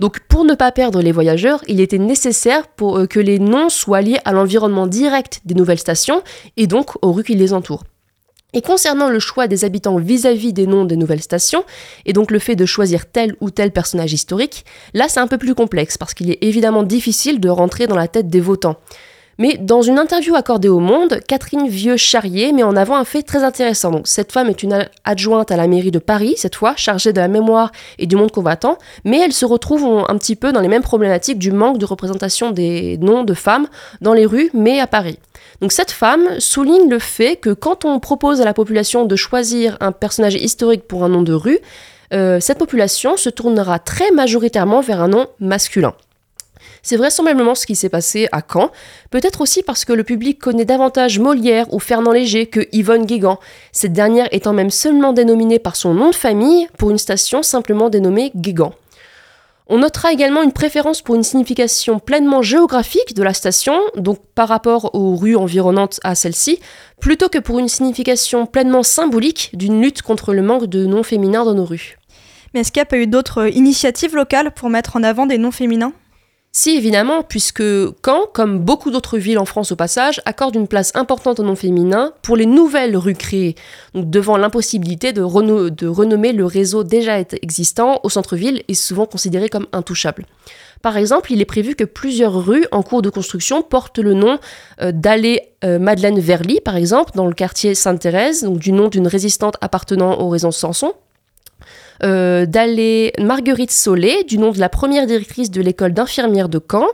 Donc 0.00 0.20
pour 0.28 0.44
ne 0.44 0.54
pas 0.54 0.72
perdre 0.72 1.00
les 1.00 1.12
voyageurs, 1.12 1.62
il 1.68 1.80
était 1.80 1.98
nécessaire 1.98 2.66
pour 2.66 2.98
euh, 2.98 3.06
que 3.06 3.20
les 3.20 3.38
noms 3.38 3.68
soient 3.68 4.02
liés 4.02 4.18
à 4.24 4.32
l'environnement 4.32 4.88
direct 4.88 5.40
des 5.44 5.54
nouvelles 5.54 5.78
stations 5.78 6.22
et 6.56 6.66
donc 6.66 6.92
aux 7.02 7.12
rues 7.12 7.24
qui 7.24 7.34
les 7.34 7.52
entourent. 7.52 7.84
Et 8.54 8.62
concernant 8.62 9.10
le 9.10 9.18
choix 9.18 9.48
des 9.48 9.64
habitants 9.64 9.98
vis-à-vis 9.98 10.52
des 10.52 10.68
noms 10.68 10.84
des 10.84 10.96
nouvelles 10.96 11.22
stations, 11.22 11.64
et 12.06 12.12
donc 12.12 12.30
le 12.30 12.38
fait 12.38 12.54
de 12.54 12.64
choisir 12.64 13.10
tel 13.10 13.34
ou 13.40 13.50
tel 13.50 13.72
personnage 13.72 14.12
historique, 14.12 14.64
là 14.94 15.06
c'est 15.08 15.20
un 15.20 15.26
peu 15.26 15.38
plus 15.38 15.56
complexe 15.56 15.98
parce 15.98 16.14
qu'il 16.14 16.30
est 16.30 16.38
évidemment 16.40 16.84
difficile 16.84 17.40
de 17.40 17.48
rentrer 17.48 17.88
dans 17.88 17.96
la 17.96 18.06
tête 18.06 18.28
des 18.28 18.40
votants. 18.40 18.76
Mais 19.38 19.58
dans 19.58 19.82
une 19.82 19.98
interview 19.98 20.36
accordée 20.36 20.68
au 20.68 20.78
Monde, 20.78 21.18
Catherine 21.26 21.68
Vieux-Charrier 21.68 22.52
met 22.52 22.62
en 22.62 22.76
avant 22.76 22.96
un 22.96 23.04
fait 23.04 23.22
très 23.22 23.42
intéressant. 23.42 23.90
Donc, 23.90 24.06
cette 24.06 24.30
femme 24.30 24.48
est 24.48 24.62
une 24.62 24.86
adjointe 25.04 25.50
à 25.50 25.56
la 25.56 25.66
mairie 25.66 25.90
de 25.90 25.98
Paris, 25.98 26.34
cette 26.36 26.54
fois, 26.54 26.74
chargée 26.76 27.12
de 27.12 27.18
la 27.18 27.26
mémoire 27.26 27.72
et 27.98 28.06
du 28.06 28.14
monde 28.14 28.30
combattant, 28.30 28.78
mais 29.04 29.18
elle 29.18 29.32
se 29.32 29.44
retrouve 29.44 30.04
un 30.08 30.18
petit 30.18 30.36
peu 30.36 30.52
dans 30.52 30.60
les 30.60 30.68
mêmes 30.68 30.82
problématiques 30.82 31.38
du 31.38 31.50
manque 31.50 31.78
de 31.78 31.84
représentation 31.84 32.52
des 32.52 32.96
noms 32.98 33.24
de 33.24 33.34
femmes 33.34 33.66
dans 34.00 34.12
les 34.12 34.26
rues, 34.26 34.50
mais 34.54 34.78
à 34.78 34.86
Paris. 34.86 35.18
Donc 35.60 35.72
cette 35.72 35.90
femme 35.90 36.40
souligne 36.40 36.88
le 36.88 36.98
fait 36.98 37.36
que 37.36 37.50
quand 37.50 37.84
on 37.84 38.00
propose 38.00 38.40
à 38.40 38.44
la 38.44 38.54
population 38.54 39.04
de 39.04 39.16
choisir 39.16 39.76
un 39.80 39.92
personnage 39.92 40.34
historique 40.34 40.86
pour 40.86 41.04
un 41.04 41.08
nom 41.08 41.22
de 41.22 41.32
rue, 41.32 41.58
euh, 42.12 42.38
cette 42.40 42.58
population 42.58 43.16
se 43.16 43.30
tournera 43.30 43.78
très 43.78 44.10
majoritairement 44.10 44.80
vers 44.80 45.00
un 45.00 45.08
nom 45.08 45.26
masculin. 45.40 45.94
C'est 46.82 46.96
vraisemblablement 46.96 47.54
ce 47.54 47.66
qui 47.66 47.76
s'est 47.76 47.88
passé 47.88 48.28
à 48.30 48.42
Caen, 48.46 48.70
peut-être 49.10 49.40
aussi 49.40 49.62
parce 49.62 49.86
que 49.86 49.94
le 49.94 50.04
public 50.04 50.38
connaît 50.38 50.66
davantage 50.66 51.18
Molière 51.18 51.72
ou 51.72 51.80
Fernand 51.80 52.12
Léger 52.12 52.46
que 52.46 52.60
Yvonne 52.72 53.06
Guégan, 53.06 53.40
cette 53.72 53.94
dernière 53.94 54.28
étant 54.32 54.52
même 54.52 54.70
seulement 54.70 55.14
dénominée 55.14 55.58
par 55.58 55.76
son 55.76 55.94
nom 55.94 56.10
de 56.10 56.14
famille 56.14 56.68
pour 56.76 56.90
une 56.90 56.98
station 56.98 57.42
simplement 57.42 57.88
dénommée 57.88 58.32
Guégan. 58.36 58.74
On 59.66 59.78
notera 59.78 60.12
également 60.12 60.42
une 60.42 60.52
préférence 60.52 61.00
pour 61.00 61.14
une 61.14 61.22
signification 61.22 61.98
pleinement 61.98 62.42
géographique 62.42 63.14
de 63.14 63.22
la 63.22 63.32
station, 63.32 63.80
donc 63.96 64.18
par 64.34 64.48
rapport 64.48 64.94
aux 64.94 65.16
rues 65.16 65.36
environnantes 65.36 66.00
à 66.04 66.14
celle-ci, 66.14 66.60
plutôt 67.00 67.30
que 67.30 67.38
pour 67.38 67.58
une 67.58 67.68
signification 67.68 68.44
pleinement 68.44 68.82
symbolique 68.82 69.50
d'une 69.54 69.80
lutte 69.80 70.02
contre 70.02 70.34
le 70.34 70.42
manque 70.42 70.66
de 70.66 70.84
noms 70.84 71.02
féminins 71.02 71.46
dans 71.46 71.54
nos 71.54 71.64
rues. 71.64 71.96
Mais 72.52 72.60
est-ce 72.60 72.72
qu'il 72.72 72.84
n'y 72.92 72.98
a 72.98 73.02
eu 73.02 73.06
d'autres 73.06 73.48
initiatives 73.56 74.14
locales 74.14 74.52
pour 74.52 74.68
mettre 74.68 74.96
en 74.96 75.02
avant 75.02 75.24
des 75.24 75.38
noms 75.38 75.50
féminins? 75.50 75.94
Si 76.56 76.70
évidemment, 76.76 77.24
puisque 77.24 77.64
Caen, 78.06 78.26
comme 78.32 78.60
beaucoup 78.60 78.92
d'autres 78.92 79.18
villes 79.18 79.40
en 79.40 79.44
France 79.44 79.72
au 79.72 79.76
passage, 79.76 80.22
accorde 80.24 80.54
une 80.54 80.68
place 80.68 80.92
importante 80.94 81.40
au 81.40 81.42
nom 81.42 81.56
féminin 81.56 82.12
pour 82.22 82.36
les 82.36 82.46
nouvelles 82.46 82.96
rues 82.96 83.16
créées, 83.16 83.56
donc 83.92 84.08
devant 84.08 84.36
l'impossibilité 84.36 85.12
de, 85.12 85.20
renommer 85.20 86.32
le 86.32 86.46
réseau 86.46 86.84
déjà 86.84 87.18
existant 87.42 87.98
au 88.04 88.08
centre-ville 88.08 88.62
et 88.68 88.74
souvent 88.74 89.04
considéré 89.04 89.48
comme 89.48 89.66
intouchable. 89.72 90.26
Par 90.80 90.96
exemple, 90.96 91.32
il 91.32 91.40
est 91.40 91.44
prévu 91.44 91.74
que 91.74 91.82
plusieurs 91.82 92.46
rues 92.46 92.66
en 92.70 92.84
cours 92.84 93.02
de 93.02 93.10
construction 93.10 93.62
portent 93.62 93.98
le 93.98 94.14
nom 94.14 94.38
euh, 94.80 94.92
d'allée 94.92 95.40
euh, 95.64 95.80
Madeleine 95.80 96.20
Verly, 96.20 96.60
par 96.60 96.76
exemple, 96.76 97.10
dans 97.16 97.26
le 97.26 97.34
quartier 97.34 97.74
Sainte-Thérèse, 97.74 98.44
du 98.44 98.70
nom 98.70 98.86
d'une 98.86 99.08
résistante 99.08 99.56
appartenant 99.60 100.20
au 100.20 100.28
réseau 100.28 100.52
Samson, 100.52 100.92
euh, 102.02 102.46
d'aller 102.46 103.12
Marguerite 103.20 103.70
Solé, 103.70 104.24
du 104.24 104.38
nom 104.38 104.50
de 104.50 104.58
la 104.58 104.68
première 104.68 105.06
directrice 105.06 105.50
de 105.50 105.60
l'école 105.60 105.92
d'infirmières 105.92 106.48
de 106.48 106.60
Caen, 106.70 106.86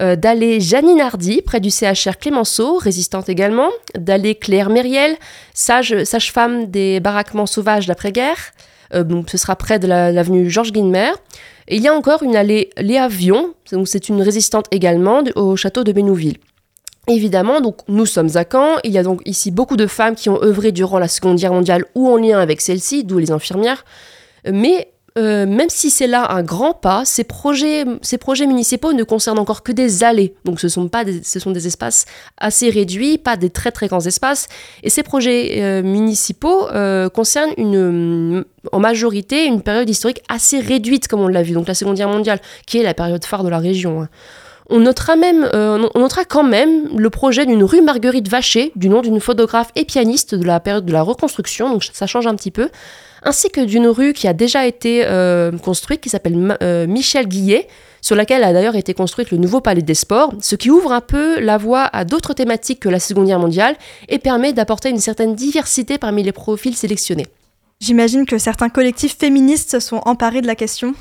euh, 0.00 0.16
d'aller 0.16 0.60
Janine 0.60 1.00
Hardy, 1.00 1.40
près 1.42 1.60
du 1.60 1.70
CHR 1.70 2.18
Clémenceau, 2.18 2.76
résistante 2.76 3.28
également, 3.28 3.70
d'aller 3.96 4.34
Claire 4.34 4.70
Mériel, 4.70 5.16
sage, 5.52 6.02
sage-femme 6.04 6.66
des 6.66 6.98
baraquements 7.00 7.46
sauvages 7.46 7.86
d'après-guerre, 7.86 8.52
euh, 8.94 9.22
ce 9.28 9.38
sera 9.38 9.56
près 9.56 9.78
de 9.78 9.86
l'avenue 9.86 10.50
Georges 10.50 10.72
Guinemer. 10.72 11.12
Et 11.68 11.76
il 11.76 11.82
y 11.82 11.88
a 11.88 11.94
encore 11.94 12.22
une 12.22 12.36
allée 12.36 12.70
Léa 12.76 13.08
Vion, 13.08 13.54
c'est 13.86 14.08
une 14.08 14.20
résistante 14.20 14.66
également 14.70 15.22
au 15.36 15.56
château 15.56 15.82
de 15.82 15.92
Bénouville. 15.92 16.36
Évidemment, 17.08 17.60
donc 17.60 17.78
nous 17.88 18.06
sommes 18.06 18.30
à 18.34 18.44
Caen. 18.50 18.76
Il 18.82 18.92
y 18.92 18.98
a 18.98 19.02
donc 19.02 19.20
ici 19.26 19.50
beaucoup 19.50 19.76
de 19.76 19.86
femmes 19.86 20.14
qui 20.14 20.28
ont 20.28 20.42
œuvré 20.42 20.72
durant 20.72 20.98
la 20.98 21.08
Seconde 21.08 21.36
Guerre 21.36 21.52
mondiale 21.52 21.84
ou 21.94 22.08
en 22.08 22.16
lien 22.16 22.38
avec 22.38 22.60
celle-ci, 22.60 23.04
d'où 23.04 23.18
les 23.18 23.30
infirmières. 23.30 23.84
Mais 24.50 24.94
euh, 25.16 25.46
même 25.46 25.70
si 25.70 25.90
c'est 25.90 26.08
là 26.08 26.32
un 26.32 26.42
grand 26.42 26.74
pas, 26.74 27.04
ces 27.04 27.22
projets, 27.22 27.84
ces 28.02 28.18
projets 28.18 28.46
municipaux 28.48 28.92
ne 28.92 29.04
concernent 29.04 29.38
encore 29.38 29.62
que 29.62 29.70
des 29.70 30.02
allées. 30.02 30.34
Donc 30.44 30.58
ce 30.58 30.68
sont, 30.68 30.88
pas 30.88 31.04
des, 31.04 31.22
ce 31.22 31.38
sont 31.38 31.52
des 31.52 31.68
espaces 31.68 32.04
assez 32.36 32.68
réduits, 32.68 33.16
pas 33.18 33.36
des 33.36 33.48
très 33.48 33.70
très 33.70 33.86
grands 33.86 34.04
espaces. 34.04 34.48
Et 34.82 34.90
ces 34.90 35.04
projets 35.04 35.62
euh, 35.62 35.82
municipaux 35.84 36.68
euh, 36.70 37.08
concernent 37.08 37.52
une, 37.58 38.44
en 38.72 38.80
majorité 38.80 39.46
une 39.46 39.62
période 39.62 39.88
historique 39.88 40.20
assez 40.28 40.58
réduite, 40.58 41.06
comme 41.06 41.20
on 41.20 41.28
l'a 41.28 41.44
vu, 41.44 41.52
donc 41.52 41.68
la 41.68 41.74
Seconde 41.74 41.96
Guerre 41.96 42.08
mondiale, 42.08 42.40
qui 42.66 42.78
est 42.78 42.82
la 42.82 42.94
période 42.94 43.24
phare 43.24 43.44
de 43.44 43.48
la 43.50 43.60
région. 43.60 44.02
Hein. 44.02 44.08
On 44.68 44.80
notera, 44.80 45.14
même, 45.14 45.46
on 45.52 45.98
notera 45.98 46.24
quand 46.24 46.42
même 46.42 46.88
le 46.96 47.10
projet 47.10 47.44
d'une 47.44 47.62
rue 47.62 47.82
Marguerite 47.82 48.28
Vacher, 48.28 48.72
du 48.76 48.88
nom 48.88 49.02
d'une 49.02 49.20
photographe 49.20 49.68
et 49.76 49.84
pianiste 49.84 50.34
de 50.34 50.42
la 50.42 50.58
période 50.58 50.86
de 50.86 50.92
la 50.92 51.02
reconstruction, 51.02 51.70
donc 51.70 51.84
ça 51.84 52.06
change 52.06 52.26
un 52.26 52.34
petit 52.34 52.50
peu, 52.50 52.70
ainsi 53.24 53.50
que 53.50 53.60
d'une 53.60 53.88
rue 53.88 54.12
qui 54.12 54.28
a 54.28 54.32
déjà 54.32 54.66
été 54.66 55.04
euh, 55.04 55.52
construite, 55.58 56.00
qui 56.00 56.08
s'appelle 56.08 56.56
euh, 56.62 56.86
Michel 56.86 57.26
Guillet, 57.26 57.66
sur 58.00 58.16
laquelle 58.16 58.44
a 58.44 58.52
d'ailleurs 58.52 58.76
été 58.76 58.92
construite 58.92 59.30
le 59.30 59.38
nouveau 59.38 59.60
palais 59.60 59.80
des 59.80 59.94
sports, 59.94 60.34
ce 60.42 60.56
qui 60.56 60.70
ouvre 60.70 60.92
un 60.92 61.00
peu 61.00 61.40
la 61.40 61.56
voie 61.56 61.84
à 61.84 62.04
d'autres 62.04 62.34
thématiques 62.34 62.80
que 62.80 62.90
la 62.90 63.00
Seconde 63.00 63.26
Guerre 63.26 63.38
mondiale 63.38 63.76
et 64.08 64.18
permet 64.18 64.52
d'apporter 64.52 64.90
une 64.90 64.98
certaine 64.98 65.34
diversité 65.34 65.96
parmi 65.96 66.22
les 66.22 66.32
profils 66.32 66.76
sélectionnés. 66.76 67.26
J'imagine 67.80 68.24
que 68.24 68.38
certains 68.38 68.68
collectifs 68.68 69.18
féministes 69.18 69.72
se 69.72 69.80
sont 69.80 70.00
emparés 70.04 70.40
de 70.40 70.46
la 70.46 70.54
question. 70.54 70.94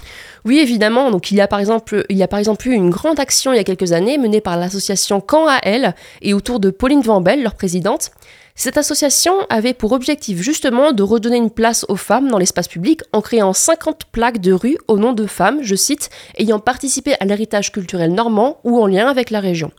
Oui, 0.44 0.60
évidemment. 0.60 1.12
Donc, 1.12 1.32
il 1.32 1.38
y 1.38 1.42
a 1.42 1.48
par 1.48 1.60
exemple, 1.60 2.06
il 2.10 2.18
y 2.18 2.24
a 2.24 2.28
par 2.28 2.40
exemple 2.40 2.68
eu 2.68 2.74
une 2.74 2.90
grande 2.90 3.20
action 3.20 3.54
il 3.54 3.58
y 3.58 3.60
a 3.60 3.64
quelques 3.64 3.92
années 3.92 4.18
menée 4.18 4.42
par 4.42 4.58
l'association 4.58 5.22
Camp 5.22 5.48
à 5.48 5.60
elle 5.64 5.96
et 6.22 6.34
autour 6.34 6.60
de 6.60 6.70
Pauline 6.72 7.02
Vambel, 7.02 7.44
leur 7.44 7.56
présidente. 7.56 8.12
Cette 8.56 8.78
association 8.78 9.34
avait 9.50 9.74
pour 9.74 9.94
objectif 9.94 10.40
justement 10.42 10.92
de 10.92 11.02
redonner 11.02 11.38
une 11.38 11.50
place 11.50 11.86
aux 11.90 11.96
femmes 11.96 12.30
dans 12.30 12.38
l'espace 12.38 12.68
public 12.68 13.02
en 13.12 13.22
créant 13.22 13.52
50 13.52 14.06
plaques 14.12 14.42
de 14.42 14.54
rue 14.54 14.78
au 14.88 14.98
nom 15.00 15.14
de 15.14 15.26
femmes, 15.26 15.64
je 15.64 15.76
cite, 15.76 16.12
ayant 16.38 16.60
participé 16.60 17.16
à 17.20 17.26
l'héritage 17.26 17.72
culturel 17.72 18.14
normand 18.14 18.60
ou 18.64 18.80
en 18.80 18.86
lien 18.86 19.08
avec 19.10 19.32
la 19.32 19.40
région. 19.40 19.72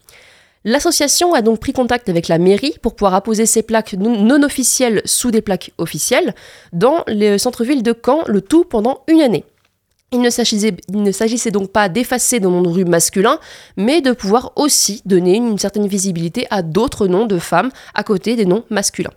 L'association 0.65 1.35
a 1.35 1.43
donc 1.43 1.61
pris 1.61 1.73
contact 1.73 2.09
avec 2.09 2.27
la 2.27 2.39
mairie 2.39 2.75
pour 2.83 2.97
pouvoir 2.97 3.15
apposer 3.15 3.47
ces 3.47 3.63
plaques 3.63 3.93
non 3.93 4.43
officielles 4.43 5.03
sous 5.05 5.31
des 5.31 5.43
plaques 5.43 5.73
officielles 5.79 6.35
dans 6.73 7.05
le 7.07 7.39
centre-ville 7.39 7.83
de 7.83 7.95
Caen, 7.95 8.23
le 8.27 8.41
tout 8.41 8.65
pendant 8.65 9.03
une 9.07 9.21
année. 9.21 9.45
Il 10.15 10.21
ne 10.21 11.13
s'agissait 11.13 11.51
donc 11.51 11.71
pas 11.71 11.89
d'effacer 11.89 12.41
nos 12.41 12.51
noms 12.51 12.63
de 12.63 12.69
rue 12.69 12.85
masculins, 12.85 13.39
mais 13.77 14.01
de 14.01 14.13
pouvoir 14.13 14.53
aussi 14.57 15.03
donner 15.05 15.37
une 15.37 15.59
certaine 15.59 15.87
visibilité 15.87 16.47
à 16.51 16.63
d'autres 16.63 17.07
noms 17.09 17.27
de 17.27 17.39
femmes 17.39 17.71
à 17.95 18.05
côté 18.05 18.37
des 18.37 18.47
noms 18.47 18.65
masculins. 18.71 19.11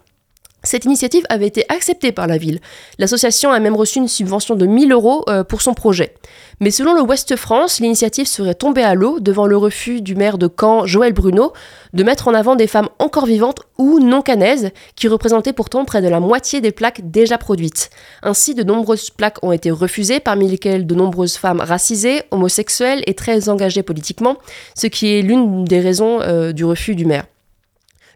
Cette 0.68 0.84
initiative 0.84 1.24
avait 1.30 1.48
été 1.48 1.64
acceptée 1.70 2.12
par 2.12 2.28
la 2.28 2.38
ville. 2.38 2.60
L'association 3.00 3.52
a 3.52 3.60
même 3.62 3.78
reçu 3.78 4.00
une 4.00 4.10
subvention 4.10 4.54
de 4.56 4.66
1000 4.66 4.92
euros 4.92 5.24
euh, 5.30 5.46
pour 5.46 5.62
son 5.62 5.74
projet. 5.74 6.14
Mais 6.60 6.72
selon 6.72 6.94
le 6.94 7.02
Ouest 7.02 7.38
France, 7.38 7.80
l'initiative 7.80 8.28
serait 8.28 8.54
tombée 8.54 8.84
à 8.84 8.94
l'eau 8.94 9.22
devant 9.22 9.46
le 9.48 9.56
refus 9.56 10.02
du 10.02 10.14
maire 10.14 10.38
de 10.38 10.50
Caen, 10.50 10.86
Joël 10.86 11.14
Bruno, 11.14 11.54
de 11.94 12.04
mettre 12.04 12.28
en 12.28 12.34
avant 12.34 12.58
des 12.58 12.68
femmes 12.68 12.90
encore 13.00 13.28
vivantes 13.28 13.62
ou 13.78 14.02
non 14.02 14.22
canaises, 14.22 14.72
qui 14.98 15.08
représentaient 15.08 15.54
pourtant 15.54 15.86
près 15.86 16.02
de 16.02 16.10
la 16.10 16.20
moitié 16.20 16.60
des 16.60 16.74
plaques 16.74 17.10
déjà 17.10 17.38
produites. 17.38 17.90
Ainsi, 18.22 18.54
de 18.54 18.64
nombreuses 18.64 19.10
plaques 19.10 19.42
ont 19.44 19.54
été 19.54 19.72
refusées, 19.72 20.20
parmi 20.20 20.50
lesquelles 20.50 20.86
de 20.86 20.96
nombreuses 20.96 21.38
femmes 21.38 21.62
racisées, 21.62 22.24
homosexuelles 22.32 23.04
et 23.08 23.14
très 23.14 23.48
engagées 23.48 23.84
politiquement, 23.84 24.36
ce 24.76 24.88
qui 24.88 25.16
est 25.16 25.22
l'une 25.22 25.64
des 25.64 25.80
raisons 25.80 26.20
euh, 26.24 26.52
du 26.52 26.66
refus 26.66 26.96
du 26.96 27.06
maire. 27.06 27.24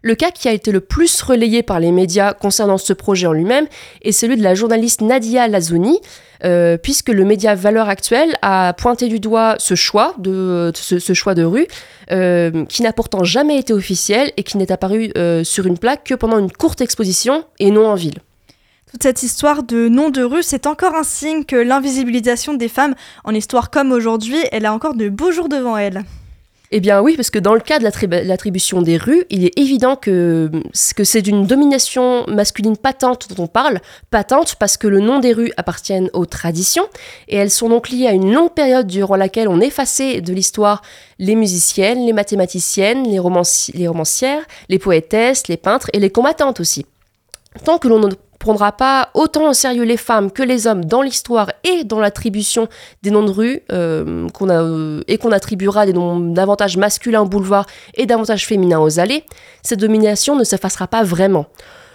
Le 0.04 0.16
cas 0.16 0.32
qui 0.32 0.48
a 0.48 0.52
été 0.52 0.72
le 0.72 0.80
plus 0.80 1.22
relayé 1.22 1.62
par 1.62 1.78
les 1.78 1.92
médias 1.92 2.34
concernant 2.34 2.76
ce 2.76 2.92
projet 2.92 3.28
en 3.28 3.32
lui-même 3.32 3.66
est 4.02 4.10
celui 4.10 4.36
de 4.36 4.42
la 4.42 4.56
journaliste 4.56 5.00
Nadia 5.00 5.46
Lazouni, 5.46 6.00
euh, 6.44 6.76
puisque 6.76 7.10
le 7.10 7.24
média 7.24 7.54
Valeur 7.54 7.88
Actuelle 7.88 8.36
a 8.42 8.72
pointé 8.72 9.06
du 9.06 9.20
doigt 9.20 9.54
ce 9.58 9.76
choix 9.76 10.14
de, 10.18 10.72
ce, 10.74 11.14
choix 11.14 11.36
de 11.36 11.44
rue, 11.44 11.68
euh, 12.10 12.64
qui 12.64 12.82
n'a 12.82 12.92
pourtant 12.92 13.22
jamais 13.22 13.58
été 13.58 13.72
officiel 13.72 14.32
et 14.36 14.42
qui 14.42 14.58
n'est 14.58 14.72
apparu 14.72 15.12
euh, 15.16 15.44
sur 15.44 15.66
une 15.66 15.78
plaque 15.78 16.02
que 16.02 16.14
pendant 16.14 16.38
une 16.38 16.50
courte 16.50 16.80
exposition 16.80 17.44
et 17.60 17.70
non 17.70 17.86
en 17.86 17.94
ville. 17.94 18.18
Toute 18.90 19.04
cette 19.04 19.22
histoire 19.22 19.62
de 19.62 19.88
nom 19.88 20.10
de 20.10 20.22
rue, 20.22 20.42
c'est 20.42 20.66
encore 20.66 20.96
un 20.96 21.04
signe 21.04 21.44
que 21.44 21.56
l'invisibilisation 21.56 22.54
des 22.54 22.68
femmes 22.68 22.96
en 23.22 23.32
histoire 23.34 23.70
comme 23.70 23.92
aujourd'hui, 23.92 24.38
elle 24.50 24.66
a 24.66 24.74
encore 24.74 24.94
de 24.94 25.08
beaux 25.08 25.30
jours 25.30 25.48
devant 25.48 25.76
elle. 25.76 26.02
Eh 26.74 26.80
bien 26.80 27.02
oui, 27.02 27.16
parce 27.16 27.28
que 27.28 27.38
dans 27.38 27.52
le 27.52 27.60
cas 27.60 27.78
de 27.78 27.84
l'attribution 27.84 28.80
des 28.80 28.96
rues, 28.96 29.26
il 29.28 29.44
est 29.44 29.58
évident 29.58 29.94
que, 29.94 30.50
c'est 30.72 31.20
d'une 31.20 31.46
domination 31.46 32.24
masculine 32.28 32.78
patente 32.78 33.28
dont 33.28 33.44
on 33.44 33.46
parle, 33.46 33.82
patente 34.10 34.54
parce 34.54 34.78
que 34.78 34.88
le 34.88 35.00
nom 35.00 35.18
des 35.18 35.34
rues 35.34 35.52
appartiennent 35.58 36.08
aux 36.14 36.24
traditions, 36.24 36.88
et 37.28 37.36
elles 37.36 37.50
sont 37.50 37.68
donc 37.68 37.90
liées 37.90 38.06
à 38.06 38.12
une 38.12 38.32
longue 38.32 38.54
période 38.54 38.86
durant 38.86 39.16
laquelle 39.16 39.48
on 39.48 39.60
effaçait 39.60 40.22
de 40.22 40.32
l'histoire 40.32 40.80
les 41.18 41.34
musiciennes, 41.34 42.06
les 42.06 42.14
mathématiciennes, 42.14 43.04
les, 43.04 43.20
les 43.74 43.88
romancières, 43.88 44.42
les 44.70 44.78
poétesses, 44.78 45.48
les 45.48 45.58
peintres 45.58 45.90
et 45.92 46.00
les 46.00 46.08
combattantes 46.08 46.58
aussi. 46.58 46.86
Tant 47.66 47.76
que 47.76 47.88
l'on 47.88 48.08
prendra 48.42 48.72
pas 48.72 49.10
autant 49.14 49.50
au 49.50 49.52
sérieux 49.52 49.84
les 49.84 49.96
femmes 49.96 50.32
que 50.32 50.42
les 50.42 50.66
hommes 50.66 50.84
dans 50.84 51.00
l'histoire 51.00 51.52
et 51.62 51.84
dans 51.84 52.00
l'attribution 52.00 52.66
des 53.02 53.12
noms 53.12 53.22
de 53.22 53.30
rue 53.30 53.60
euh, 53.70 54.26
euh, 54.42 55.00
et 55.06 55.16
qu'on 55.16 55.30
attribuera 55.30 55.86
des 55.86 55.92
noms 55.92 56.18
davantage 56.18 56.76
masculins 56.76 57.22
aux 57.22 57.26
boulevards 57.26 57.66
et 57.94 58.04
davantage 58.04 58.44
féminins 58.44 58.80
aux 58.80 58.98
allées, 58.98 59.22
cette 59.62 59.78
domination 59.78 60.34
ne 60.34 60.42
s'effacera 60.42 60.88
pas 60.88 61.04
vraiment. 61.04 61.46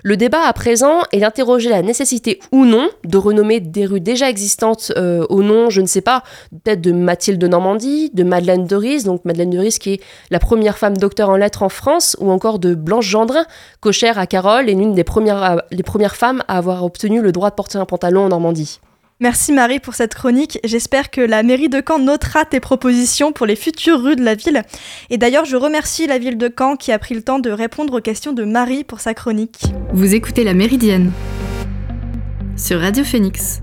Le 0.03 0.17
débat 0.17 0.45
à 0.45 0.53
présent 0.53 1.01
est 1.11 1.19
d'interroger 1.19 1.69
la 1.69 1.81
nécessité 1.81 2.39
ou 2.51 2.65
non 2.65 2.89
de 3.03 3.17
renommer 3.17 3.59
des 3.59 3.85
rues 3.85 3.99
déjà 3.99 4.29
existantes 4.29 4.91
euh, 4.95 5.25
au 5.29 5.43
nom, 5.43 5.69
je 5.69 5.81
ne 5.81 5.87
sais 5.87 6.01
pas, 6.01 6.23
peut-être 6.51 6.81
de 6.81 6.91
Mathilde 6.91 7.39
de 7.39 7.47
Normandie, 7.47 8.11
de 8.13 8.23
Madeleine 8.23 8.65
de 8.65 8.75
Ries, 8.75 9.03
donc 9.03 9.25
Madeleine 9.25 9.49
de 9.49 9.59
Ries 9.59 9.77
qui 9.79 9.93
est 9.93 10.01
la 10.29 10.39
première 10.39 10.77
femme 10.77 10.97
docteur 10.97 11.29
en 11.29 11.35
lettres 11.35 11.63
en 11.63 11.69
France, 11.69 12.15
ou 12.19 12.31
encore 12.31 12.59
de 12.59 12.75
Blanche 12.75 13.07
Gendrin, 13.07 13.45
cochère 13.79 14.19
à 14.19 14.27
Carole 14.27 14.69
et 14.69 14.73
l'une 14.73 14.93
des 14.93 15.03
premières, 15.03 15.61
des 15.71 15.83
premières 15.83 16.15
femmes 16.15 16.43
à 16.47 16.57
avoir 16.57 16.83
obtenu 16.83 17.21
le 17.21 17.31
droit 17.31 17.49
de 17.49 17.55
porter 17.55 17.77
un 17.77 17.85
pantalon 17.85 18.25
en 18.25 18.29
Normandie. 18.29 18.79
Merci 19.19 19.51
Marie 19.51 19.79
pour 19.79 19.95
cette 19.95 20.13
chronique. 20.13 20.59
J'espère 20.63 21.09
que 21.09 21.21
la 21.21 21.41
mairie 21.41 21.69
de 21.69 21.81
Caen 21.85 21.97
notera 21.97 22.45
tes 22.45 22.59
propositions 22.59 23.31
pour 23.31 23.47
les 23.47 23.55
futures 23.55 23.99
rues 23.99 24.15
de 24.15 24.23
la 24.23 24.35
ville. 24.35 24.61
Et 25.09 25.17
d'ailleurs, 25.17 25.45
je 25.45 25.55
remercie 25.55 26.05
la 26.05 26.19
ville 26.19 26.37
de 26.37 26.53
Caen 26.55 26.75
qui 26.75 26.91
a 26.91 26.99
pris 26.99 27.15
le 27.15 27.23
temps 27.23 27.39
de 27.39 27.49
répondre 27.49 27.97
aux 27.97 28.01
questions 28.01 28.33
de 28.33 28.43
Marie 28.43 28.83
pour 28.83 28.99
sa 28.99 29.15
chronique. 29.15 29.63
Vous 29.91 30.13
écoutez 30.13 30.43
La 30.43 30.53
Méridienne 30.53 31.11
sur 32.55 32.79
Radio 32.79 33.03
Phoenix. 33.03 33.59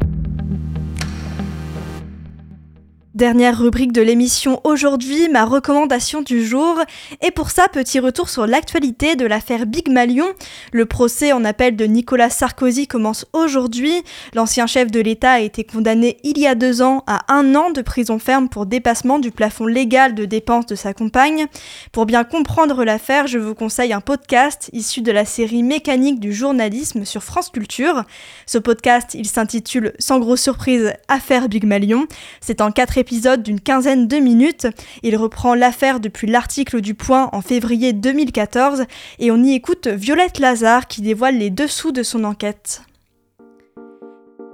Dernière 3.15 3.57
rubrique 3.57 3.93
de 3.93 4.03
l'émission 4.03 4.61
aujourd'hui, 4.65 5.29
ma 5.29 5.45
recommandation 5.45 6.21
du 6.21 6.45
jour. 6.45 6.81
Et 7.23 7.31
pour 7.31 7.51
ça, 7.51 7.69
petit 7.69 8.01
retour 8.01 8.29
sur 8.29 8.45
l'actualité 8.45 9.15
de 9.15 9.25
l'affaire 9.25 9.67
Big 9.67 9.89
Malion. 9.89 10.27
Le 10.73 10.85
procès 10.85 11.33
en 11.33 11.45
appel 11.45 11.77
de 11.77 11.85
Nicolas 11.85 12.29
Sarkozy 12.29 12.89
commence 12.89 13.25
aujourd'hui. 13.33 14.03
L'ancien 14.35 14.67
chef 14.67 14.91
de 14.91 14.99
l'État 14.99 15.35
a 15.35 15.39
été 15.39 15.63
condamné 15.63 16.17
il 16.25 16.39
y 16.39 16.49
a 16.49 16.57
deux 16.57 16.83
ans 16.83 17.05
à 17.07 17.33
un 17.33 17.55
an 17.55 17.71
de 17.71 17.83
prison 17.83 18.19
ferme 18.19 18.49
pour 18.49 18.67
dépassement 18.67 19.21
du 19.21 19.31
plafond 19.31 19.67
légal 19.67 20.17
de 20.17 20.25
dépenses 20.25 20.67
de 20.67 20.75
sa 20.75 20.93
compagne. 20.93 21.47
Pour 21.93 22.07
bien 22.07 22.25
comprendre 22.25 22.83
l'affaire, 22.83 23.29
je 23.29 23.39
vous 23.39 23.55
conseille 23.55 23.93
un 23.93 24.01
podcast 24.01 24.71
issu 24.73 25.03
de 25.03 25.13
la 25.13 25.25
série 25.25 25.63
Mécanique 25.63 26.19
du 26.19 26.33
journalisme 26.33 27.05
sur 27.05 27.23
France 27.23 27.51
Culture. 27.51 28.03
Ce 28.47 28.59
podcast, 28.59 29.15
il 29.15 29.29
s'intitule 29.29 29.93
Sans 30.01 30.19
grosse 30.19 30.43
surprise, 30.43 30.95
Affaire 31.07 31.49
Big 31.49 31.65
Malion. 31.65 32.09
C'est 32.41 32.61
en 32.61 32.73
quatre 32.73 32.99
épisode 33.05 33.43
d'une 33.43 33.61
quinzaine 33.61 34.09
de 34.09 34.17
minutes. 34.17 34.67
Il 35.03 35.15
reprend 35.19 35.55
l'affaire 35.55 36.01
depuis 36.01 36.27
l'article 36.27 36.81
du 36.81 36.95
Point 36.95 37.29
en 37.33 37.43
février 37.43 37.93
2014 37.93 38.85
et 39.19 39.31
on 39.31 39.45
y 39.45 39.53
écoute 39.53 39.89
Violette 39.89 40.39
Lazare 40.39 40.87
qui 40.87 41.03
dévoile 41.03 41.37
les 41.37 41.51
dessous 41.51 41.93
de 41.93 42.03
son 42.03 42.25
enquête. 42.25 42.81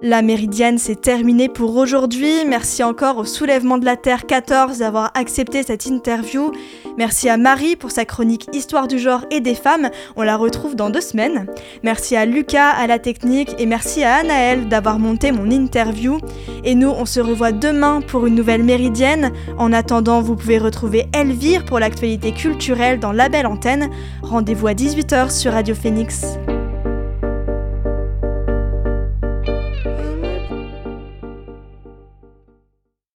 La 0.02 0.22
méridienne, 0.22 0.78
c'est 0.78 0.98
terminé 0.98 1.50
pour 1.50 1.76
aujourd'hui. 1.76 2.46
Merci 2.46 2.82
encore 2.82 3.18
au 3.18 3.26
Soulèvement 3.26 3.76
de 3.76 3.84
la 3.84 3.96
Terre 3.96 4.24
14 4.24 4.78
d'avoir 4.78 5.10
accepté 5.12 5.62
cette 5.62 5.84
interview. 5.84 6.52
Merci 6.96 7.28
à 7.28 7.36
Marie 7.36 7.76
pour 7.76 7.90
sa 7.90 8.06
chronique 8.06 8.48
Histoire 8.54 8.88
du 8.88 8.98
genre 8.98 9.26
et 9.30 9.40
des 9.40 9.54
femmes. 9.54 9.90
On 10.16 10.22
la 10.22 10.38
retrouve 10.38 10.74
dans 10.74 10.88
deux 10.88 11.02
semaines. 11.02 11.46
Merci 11.82 12.16
à 12.16 12.24
Lucas 12.24 12.70
à 12.70 12.86
la 12.86 12.98
technique 12.98 13.54
et 13.58 13.66
merci 13.66 14.02
à 14.02 14.16
Anaël 14.16 14.68
d'avoir 14.68 14.98
monté 14.98 15.32
mon 15.32 15.50
interview. 15.50 16.18
Et 16.64 16.74
nous, 16.74 16.88
on 16.88 17.04
se 17.04 17.20
revoit 17.20 17.52
demain 17.52 18.00
pour 18.00 18.26
une 18.26 18.36
nouvelle 18.36 18.64
méridienne. 18.64 19.32
En 19.58 19.70
attendant, 19.70 20.22
vous 20.22 20.34
pouvez 20.34 20.56
retrouver 20.56 21.08
Elvire 21.12 21.66
pour 21.66 21.78
l'actualité 21.78 22.32
culturelle 22.32 23.00
dans 23.00 23.12
la 23.12 23.28
belle 23.28 23.46
antenne. 23.46 23.90
Rendez-vous 24.22 24.66
à 24.66 24.72
18h 24.72 25.30
sur 25.30 25.52
Radio 25.52 25.74
Phoenix. 25.74 26.38